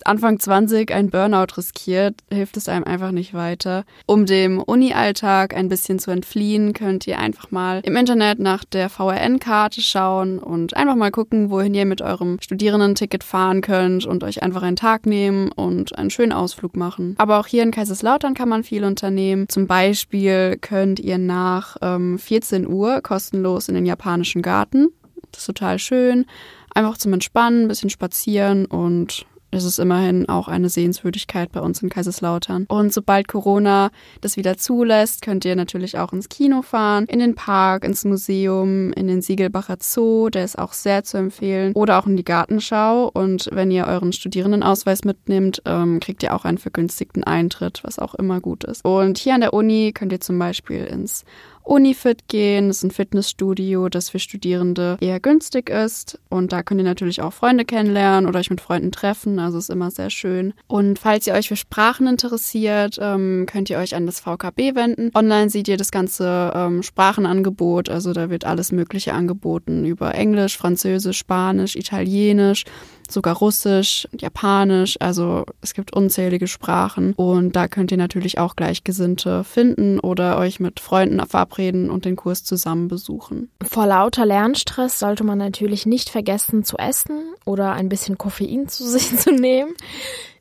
Anfang 0.06 0.40
20 0.40 0.92
ein 0.94 1.10
Burnout 1.10 1.58
riskiert, 1.58 2.16
hilft 2.32 2.58
es 2.58 2.70
einem 2.70 2.84
einfach 2.84 3.12
nicht 3.12 3.34
weiter. 3.34 3.84
Um 4.06 4.26
dem 4.26 4.60
Uni-Alltag 4.60 5.56
ein 5.56 5.70
bisschen 5.70 6.00
zu 6.00 6.12
entfliehen, 6.12 6.74
könnt 6.74 7.08
ihr 7.08 7.20
einfach 7.20 7.52
mal 7.52 7.82
im 7.84 7.96
Internet 7.96 8.40
nach 8.40 8.64
der 8.64 8.90
VRN-Karte 8.90 9.82
schauen 9.82 10.40
und 10.40 10.76
einfach 10.76 10.96
mal 10.96 11.12
gucken, 11.12 11.50
wohin 11.50 11.74
ihr 11.74 11.86
mit 11.86 12.02
eurem 12.02 12.38
Studierendenticket 12.42 13.24
fahren 13.24 13.62
könnt 13.62 14.06
und 14.06 14.24
euch 14.24 14.44
einfach 14.44 14.64
einen 14.64 14.76
Tag 14.76 15.06
nehmen 15.06 15.52
und 15.52 15.98
einen 15.98 16.10
schönen 16.10 16.34
Ausflug 16.34 16.76
machen. 16.76 17.16
Aber 17.18 17.40
auch 17.40 17.48
hier 17.48 17.64
in 17.64 17.72
Kaiserslautern 17.72 18.34
kann 18.34 18.50
man 18.50 18.64
viel 18.64 18.84
unternehmen. 18.84 19.50
Zum 19.50 19.68
Beispiel 19.68 20.58
könnt 20.60 21.00
ihr 21.00 21.18
nach 21.18 21.78
ähm, 21.82 22.20
14 22.20 22.68
Uhr 22.68 23.02
kostenlos 23.02 23.68
in 23.70 23.76
den 23.76 23.86
japanischen 23.86 24.42
Garten. 24.42 24.88
Das 25.32 25.42
ist 25.42 25.48
total 25.48 25.80
schön. 25.80 26.26
Einfach 26.74 26.98
zum 26.98 27.14
Entspannen, 27.14 27.64
ein 27.64 27.68
bisschen 27.68 27.90
spazieren 27.90 28.66
und 28.66 29.26
es 29.50 29.64
ist 29.64 29.80
immerhin 29.80 30.28
auch 30.28 30.48
eine 30.48 30.70
Sehenswürdigkeit 30.70 31.52
bei 31.52 31.62
uns 31.62 31.82
in 31.82 31.90
Kaiserslautern. 31.90 32.66
Und 32.68 32.94
sobald 32.94 33.28
Corona 33.28 33.92
das 34.22 34.36
wieder 34.36 34.58
zulässt, 34.58 35.22
könnt 35.22 35.46
ihr 35.46 35.56
natürlich 35.56 35.98
auch 35.98 36.12
ins 36.12 36.30
Kino 36.30 36.62
fahren, 36.62 37.06
in 37.06 37.20
den 37.20 37.36
Park, 37.36 37.86
ins 37.86 38.04
Museum, 38.04 38.92
in 38.94 39.08
den 39.08 39.22
Siegelbacher 39.22 39.78
Zoo, 39.80 40.30
der 40.30 40.44
ist 40.44 40.60
auch 40.60 40.74
sehr 40.74 41.04
zu 41.04 41.18
empfehlen, 41.18 41.74
oder 41.74 41.98
auch 41.98 42.08
in 42.08 42.18
die 42.18 42.26
Gartenschau. 42.26 43.10
Und 43.14 43.50
wenn 43.52 43.72
ihr 43.72 43.88
euren 43.88 44.12
Studierendenausweis 44.12 45.06
mitnehmt, 45.06 45.62
ähm, 45.66 46.00
kriegt 46.00 46.24
ihr 46.24 46.36
auch 46.36 46.44
einen 46.44 46.58
vergünstigten 46.58 47.24
Eintritt, 47.24 47.82
was 47.84 48.00
auch 48.00 48.16
immer 48.16 48.42
gut 48.42 48.66
ist. 48.66 48.84
Und 48.84 49.18
hier 49.18 49.36
an 49.36 49.42
der 49.42 49.54
Uni 49.54 49.92
könnt 49.94 50.12
ihr 50.12 50.20
zum 50.20 50.38
Beispiel 50.38 50.84
ins 50.84 51.24
Unifit 51.67 52.27
gehen. 52.27 52.67
Das 52.67 52.77
ist 52.77 52.84
ein 52.84 52.91
Fitnessstudio, 52.91 53.89
das 53.89 54.10
für 54.10 54.19
Studierende 54.19 54.97
eher 55.01 55.19
günstig 55.19 55.69
ist. 55.69 56.19
Und 56.30 56.51
da 56.51 56.63
könnt 56.63 56.80
ihr 56.80 56.86
natürlich 56.86 57.21
auch 57.21 57.34
Freunde 57.34 57.65
kennenlernen 57.65 58.27
oder 58.27 58.39
euch 58.39 58.49
mit 58.49 58.62
Freunden 58.62 58.91
treffen. 58.91 59.39
Also 59.39 59.58
ist 59.58 59.69
immer 59.69 59.91
sehr 59.91 60.10
schön. 60.10 60.53
Und 60.67 60.99
falls 60.99 61.27
ihr 61.27 61.34
euch 61.34 61.49
für 61.49 61.56
Sprachen 61.56 62.08
interessiert, 62.08 62.97
ähm, 63.01 63.45
könnt 63.49 63.69
ihr 63.69 63.77
euch 63.77 63.95
an 63.95 64.06
das 64.06 64.19
VKB 64.19 64.75
wenden. 64.75 65.12
Online 65.13 65.49
seht 65.49 65.67
ihr 65.67 65.77
das 65.77 65.91
ganze 65.91 66.51
ähm, 66.56 66.84
Sprachenangebot. 66.84 67.89
Also 67.89 68.13
da 68.13 68.30
wird 68.30 68.45
alles 68.45 68.71
Mögliche 68.71 69.13
angeboten 69.13 69.86
über 69.86 70.15
Englisch, 70.15 70.58
Französisch, 70.58 71.17
Spanisch, 71.17 71.75
Italienisch 71.75 72.65
sogar 73.12 73.36
Russisch, 73.38 74.08
Japanisch, 74.17 74.98
also 75.00 75.46
es 75.62 75.74
gibt 75.74 75.93
unzählige 75.93 76.48
Sprachen 76.48 77.13
und 77.13 77.56
da 77.56 77.67
könnt 77.67 77.91
ihr 77.91 77.98
natürlich 77.98 78.39
auch 78.39 78.56
Gleichgesinnte 78.56 79.43
finden 79.43 80.00
oder 80.00 80.38
euch 80.38 80.60
mit 80.60 80.80
Freunden 80.80 81.26
verabreden 81.26 81.89
und 81.89 82.06
den 82.06 82.15
Kurs 82.15 82.43
zusammen 82.43 82.88
besuchen. 82.88 83.50
Vor 83.63 83.88
lauter 83.88 84.26
Lernstress 84.26 85.00
sollte 85.00 85.24
man 85.24 85.38
natürlich 85.38 85.86
nicht 85.86 86.10
vergessen 86.10 86.63
zu 86.63 86.78
essen 86.78 87.20
oder 87.46 87.74
ein 87.74 87.89
bisschen 87.89 88.17
Koffein 88.17 88.67
zu 88.67 88.84
sich 88.89 89.17
zu 89.17 89.32
nehmen. 89.32 89.74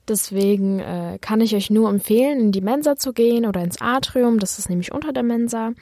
Deswegen 0.09 0.79
äh, 0.79 1.19
kann 1.21 1.41
ich 1.41 1.57
euch 1.57 1.69
nur 1.69 1.89
empfehlen, 1.89 2.39
in 2.39 2.53
die 2.53 2.61
Mensa 2.61 2.97
zu 2.97 3.13
gehen 3.13 3.45
oder 3.45 3.63
ins 3.63 3.81
Atrium, 3.81 4.39
das 4.39 4.59
ist 4.59 4.71
nämlich 4.71 4.93
unter 4.93 5.13
der 5.13 5.25
Mensa 5.25 5.73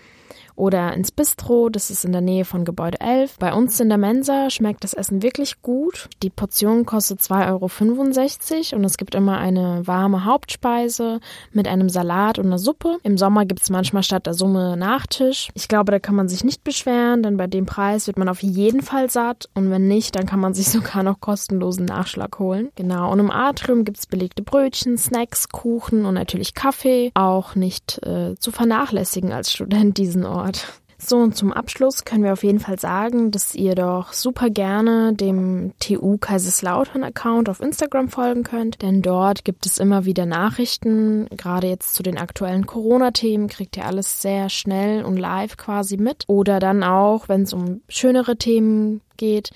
oder 0.56 0.92
ins 0.92 1.10
Bistro, 1.10 1.68
das 1.68 1.90
ist 1.90 2.04
in 2.04 2.12
der 2.12 2.20
Nähe 2.20 2.44
von 2.44 2.64
Gebäude 2.64 3.00
11. 3.00 3.38
Bei 3.38 3.52
uns 3.52 3.80
in 3.80 3.88
der 3.88 3.98
Mensa 3.98 4.50
schmeckt 4.50 4.84
das 4.84 4.94
Essen 4.94 5.22
wirklich 5.22 5.62
gut. 5.62 6.08
Die 6.22 6.30
Portion 6.30 6.86
kostet 6.86 7.20
2,65 7.20 8.72
Euro 8.72 8.76
und 8.78 8.84
es 8.84 8.96
gibt 8.96 9.14
immer 9.14 9.38
eine 9.38 9.86
warme 9.86 10.24
Hauptspeise 10.24 11.20
mit 11.52 11.68
einem 11.68 11.88
Salat 11.88 12.38
und 12.38 12.46
einer 12.46 12.58
Suppe. 12.58 12.98
Im 13.02 13.18
Sommer 13.18 13.46
gibt 13.46 13.62
es 13.62 13.70
manchmal 13.70 14.02
statt 14.02 14.26
der 14.26 14.34
Summe 14.34 14.76
Nachtisch. 14.76 15.48
Ich 15.54 15.68
glaube, 15.68 15.92
da 15.92 15.98
kann 15.98 16.14
man 16.14 16.28
sich 16.28 16.44
nicht 16.44 16.64
beschweren, 16.64 17.22
denn 17.22 17.36
bei 17.36 17.46
dem 17.46 17.66
Preis 17.66 18.06
wird 18.06 18.18
man 18.18 18.28
auf 18.28 18.42
jeden 18.42 18.82
Fall 18.82 19.10
satt 19.10 19.48
und 19.54 19.70
wenn 19.70 19.88
nicht, 19.88 20.16
dann 20.16 20.26
kann 20.26 20.40
man 20.40 20.54
sich 20.54 20.68
sogar 20.68 21.02
noch 21.02 21.20
kostenlosen 21.20 21.86
Nachschlag 21.86 22.38
holen. 22.38 22.70
Genau, 22.76 23.10
und 23.10 23.18
im 23.18 23.30
Atrium 23.30 23.84
gibt 23.84 23.98
es 23.98 24.06
belegte 24.06 24.42
Brötchen, 24.42 24.98
Snacks, 24.98 25.48
Kuchen 25.48 26.04
und 26.04 26.14
natürlich 26.14 26.54
Kaffee. 26.54 27.10
Auch 27.14 27.54
nicht 27.54 28.00
äh, 28.04 28.34
zu 28.38 28.50
vernachlässigen 28.50 29.32
als 29.32 29.52
Student 29.52 29.98
diesen 29.98 30.23
Ort. 30.26 30.44
Ort. 30.44 30.80
So, 30.98 31.18
und 31.18 31.36
zum 31.36 31.52
Abschluss 31.52 32.04
können 32.04 32.22
wir 32.22 32.32
auf 32.32 32.44
jeden 32.44 32.60
Fall 32.60 32.78
sagen, 32.78 33.30
dass 33.30 33.54
ihr 33.54 33.74
doch 33.74 34.12
super 34.12 34.48
gerne 34.48 35.12
dem 35.12 35.72
TU 35.78 36.16
Kaiserslautern-Account 36.16 37.48
auf 37.48 37.60
Instagram 37.60 38.08
folgen 38.08 38.42
könnt, 38.42 38.80
denn 38.80 39.02
dort 39.02 39.44
gibt 39.44 39.66
es 39.66 39.78
immer 39.78 40.06
wieder 40.06 40.24
Nachrichten. 40.24 41.26
Gerade 41.36 41.66
jetzt 41.66 41.94
zu 41.94 42.02
den 42.02 42.16
aktuellen 42.16 42.64
Corona-Themen 42.64 43.48
kriegt 43.48 43.76
ihr 43.76 43.84
alles 43.84 44.22
sehr 44.22 44.48
schnell 44.48 45.04
und 45.04 45.18
live 45.18 45.56
quasi 45.56 45.96
mit. 45.98 46.24
Oder 46.26 46.58
dann 46.58 46.82
auch, 46.82 47.28
wenn 47.28 47.42
es 47.42 47.52
um 47.52 47.82
schönere 47.88 48.36
Themen 48.36 49.02
geht, 49.16 49.50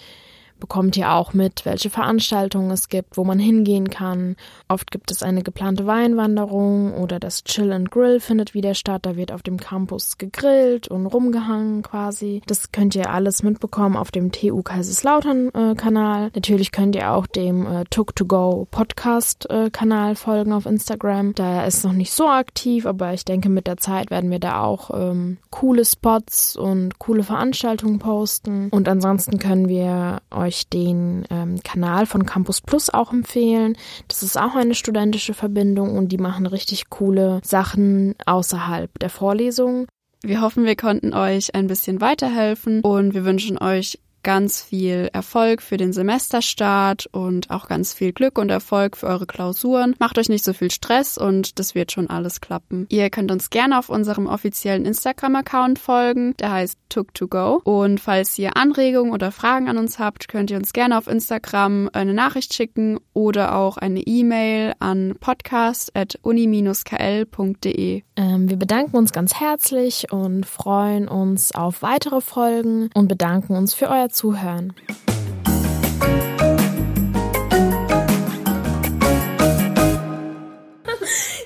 bekommt 0.60 0.96
ihr 0.96 1.12
auch 1.12 1.32
mit, 1.32 1.64
welche 1.64 1.90
Veranstaltungen 1.90 2.70
es 2.70 2.88
gibt, 2.88 3.16
wo 3.16 3.24
man 3.24 3.38
hingehen 3.38 3.90
kann. 3.90 4.36
Oft 4.68 4.90
gibt 4.90 5.10
es 5.10 5.22
eine 5.22 5.42
geplante 5.42 5.86
Weinwanderung 5.86 6.94
oder 6.94 7.18
das 7.18 7.44
Chill 7.44 7.72
and 7.72 7.90
Grill 7.90 8.20
findet 8.20 8.54
wieder 8.54 8.74
statt. 8.74 9.06
Da 9.06 9.16
wird 9.16 9.32
auf 9.32 9.42
dem 9.42 9.58
Campus 9.58 10.18
gegrillt 10.18 10.88
und 10.88 11.06
rumgehangen 11.06 11.82
quasi. 11.82 12.42
Das 12.46 12.72
könnt 12.72 12.94
ihr 12.94 13.10
alles 13.10 13.42
mitbekommen 13.42 13.96
auf 13.96 14.10
dem 14.10 14.32
TU 14.32 14.62
Kaiserslautern 14.62 15.50
äh, 15.54 15.74
Kanal. 15.74 16.30
Natürlich 16.34 16.72
könnt 16.72 16.96
ihr 16.96 17.12
auch 17.12 17.26
dem 17.26 17.66
äh, 17.66 17.84
Took2Go 17.90 18.66
Podcast 18.70 19.48
äh, 19.50 19.70
Kanal 19.70 20.14
folgen 20.14 20.52
auf 20.52 20.66
Instagram. 20.66 21.34
Da 21.34 21.64
ist 21.64 21.84
noch 21.84 21.92
nicht 21.92 22.12
so 22.12 22.28
aktiv, 22.28 22.86
aber 22.86 23.12
ich 23.14 23.24
denke, 23.24 23.48
mit 23.48 23.66
der 23.66 23.76
Zeit 23.76 24.10
werden 24.10 24.30
wir 24.30 24.40
da 24.40 24.62
auch 24.62 24.90
ähm, 24.92 25.38
coole 25.50 25.84
Spots 25.84 26.56
und 26.56 26.98
coole 26.98 27.22
Veranstaltungen 27.22 27.98
posten. 27.98 28.68
Und 28.70 28.88
ansonsten 28.88 29.38
können 29.38 29.68
wir 29.68 30.20
euch 30.30 30.47
den 30.72 31.24
ähm, 31.30 31.60
Kanal 31.62 32.06
von 32.06 32.26
Campus 32.26 32.60
Plus 32.60 32.90
auch 32.90 33.12
empfehlen. 33.12 33.76
Das 34.08 34.22
ist 34.22 34.38
auch 34.38 34.54
eine 34.54 34.74
studentische 34.74 35.34
Verbindung 35.34 35.96
und 35.96 36.08
die 36.08 36.18
machen 36.18 36.46
richtig 36.46 36.90
coole 36.90 37.40
Sachen 37.44 38.14
außerhalb 38.26 38.98
der 38.98 39.10
Vorlesung. 39.10 39.86
Wir 40.22 40.40
hoffen, 40.40 40.64
wir 40.64 40.76
konnten 40.76 41.14
euch 41.14 41.54
ein 41.54 41.68
bisschen 41.68 42.00
weiterhelfen 42.00 42.80
und 42.80 43.14
wir 43.14 43.24
wünschen 43.24 43.58
euch 43.58 43.98
ganz 44.22 44.62
viel 44.62 45.08
Erfolg 45.12 45.62
für 45.62 45.76
den 45.76 45.92
Semesterstart 45.92 47.08
und 47.12 47.50
auch 47.50 47.68
ganz 47.68 47.94
viel 47.94 48.12
Glück 48.12 48.38
und 48.38 48.50
Erfolg 48.50 48.96
für 48.96 49.06
eure 49.06 49.26
Klausuren. 49.26 49.94
Macht 49.98 50.18
euch 50.18 50.28
nicht 50.28 50.44
so 50.44 50.52
viel 50.52 50.70
Stress 50.70 51.18
und 51.18 51.58
das 51.58 51.74
wird 51.74 51.90
schon 51.92 52.10
alles 52.10 52.40
klappen. 52.40 52.86
Ihr 52.90 53.10
könnt 53.10 53.30
uns 53.30 53.50
gerne 53.50 53.78
auf 53.78 53.88
unserem 53.88 54.26
offiziellen 54.26 54.84
Instagram-Account 54.86 55.78
folgen. 55.78 56.34
Der 56.38 56.52
heißt 56.52 56.78
Took2Go. 56.90 57.62
Und 57.64 58.00
falls 58.00 58.38
ihr 58.38 58.56
Anregungen 58.56 59.12
oder 59.12 59.30
Fragen 59.32 59.68
an 59.68 59.78
uns 59.78 59.98
habt, 59.98 60.28
könnt 60.28 60.50
ihr 60.50 60.56
uns 60.56 60.72
gerne 60.72 60.96
auf 60.98 61.06
Instagram 61.06 61.90
eine 61.92 62.14
Nachricht 62.14 62.54
schicken 62.54 62.98
oder 63.12 63.56
auch 63.56 63.76
eine 63.76 64.00
E-Mail 64.00 64.72
an 64.78 65.14
podcast.uni-kl.de. 65.20 68.02
Ähm, 68.16 68.50
wir 68.50 68.56
bedanken 68.56 68.96
uns 68.96 69.12
ganz 69.12 69.38
herzlich 69.38 70.10
und 70.10 70.46
freuen 70.46 71.06
uns 71.08 71.54
auf 71.54 71.82
weitere 71.82 72.20
Folgen 72.20 72.90
und 72.94 73.08
bedanken 73.08 73.56
uns 73.56 73.74
für 73.74 73.88
euer 73.88 74.07
Zuhören. 74.10 74.74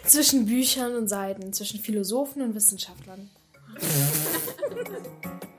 zwischen 0.05 0.47
Büchern 0.47 0.95
und 0.95 1.09
Seiten, 1.09 1.53
zwischen 1.53 1.81
Philosophen 1.81 2.43
und 2.43 2.55
Wissenschaftlern. 2.55 3.31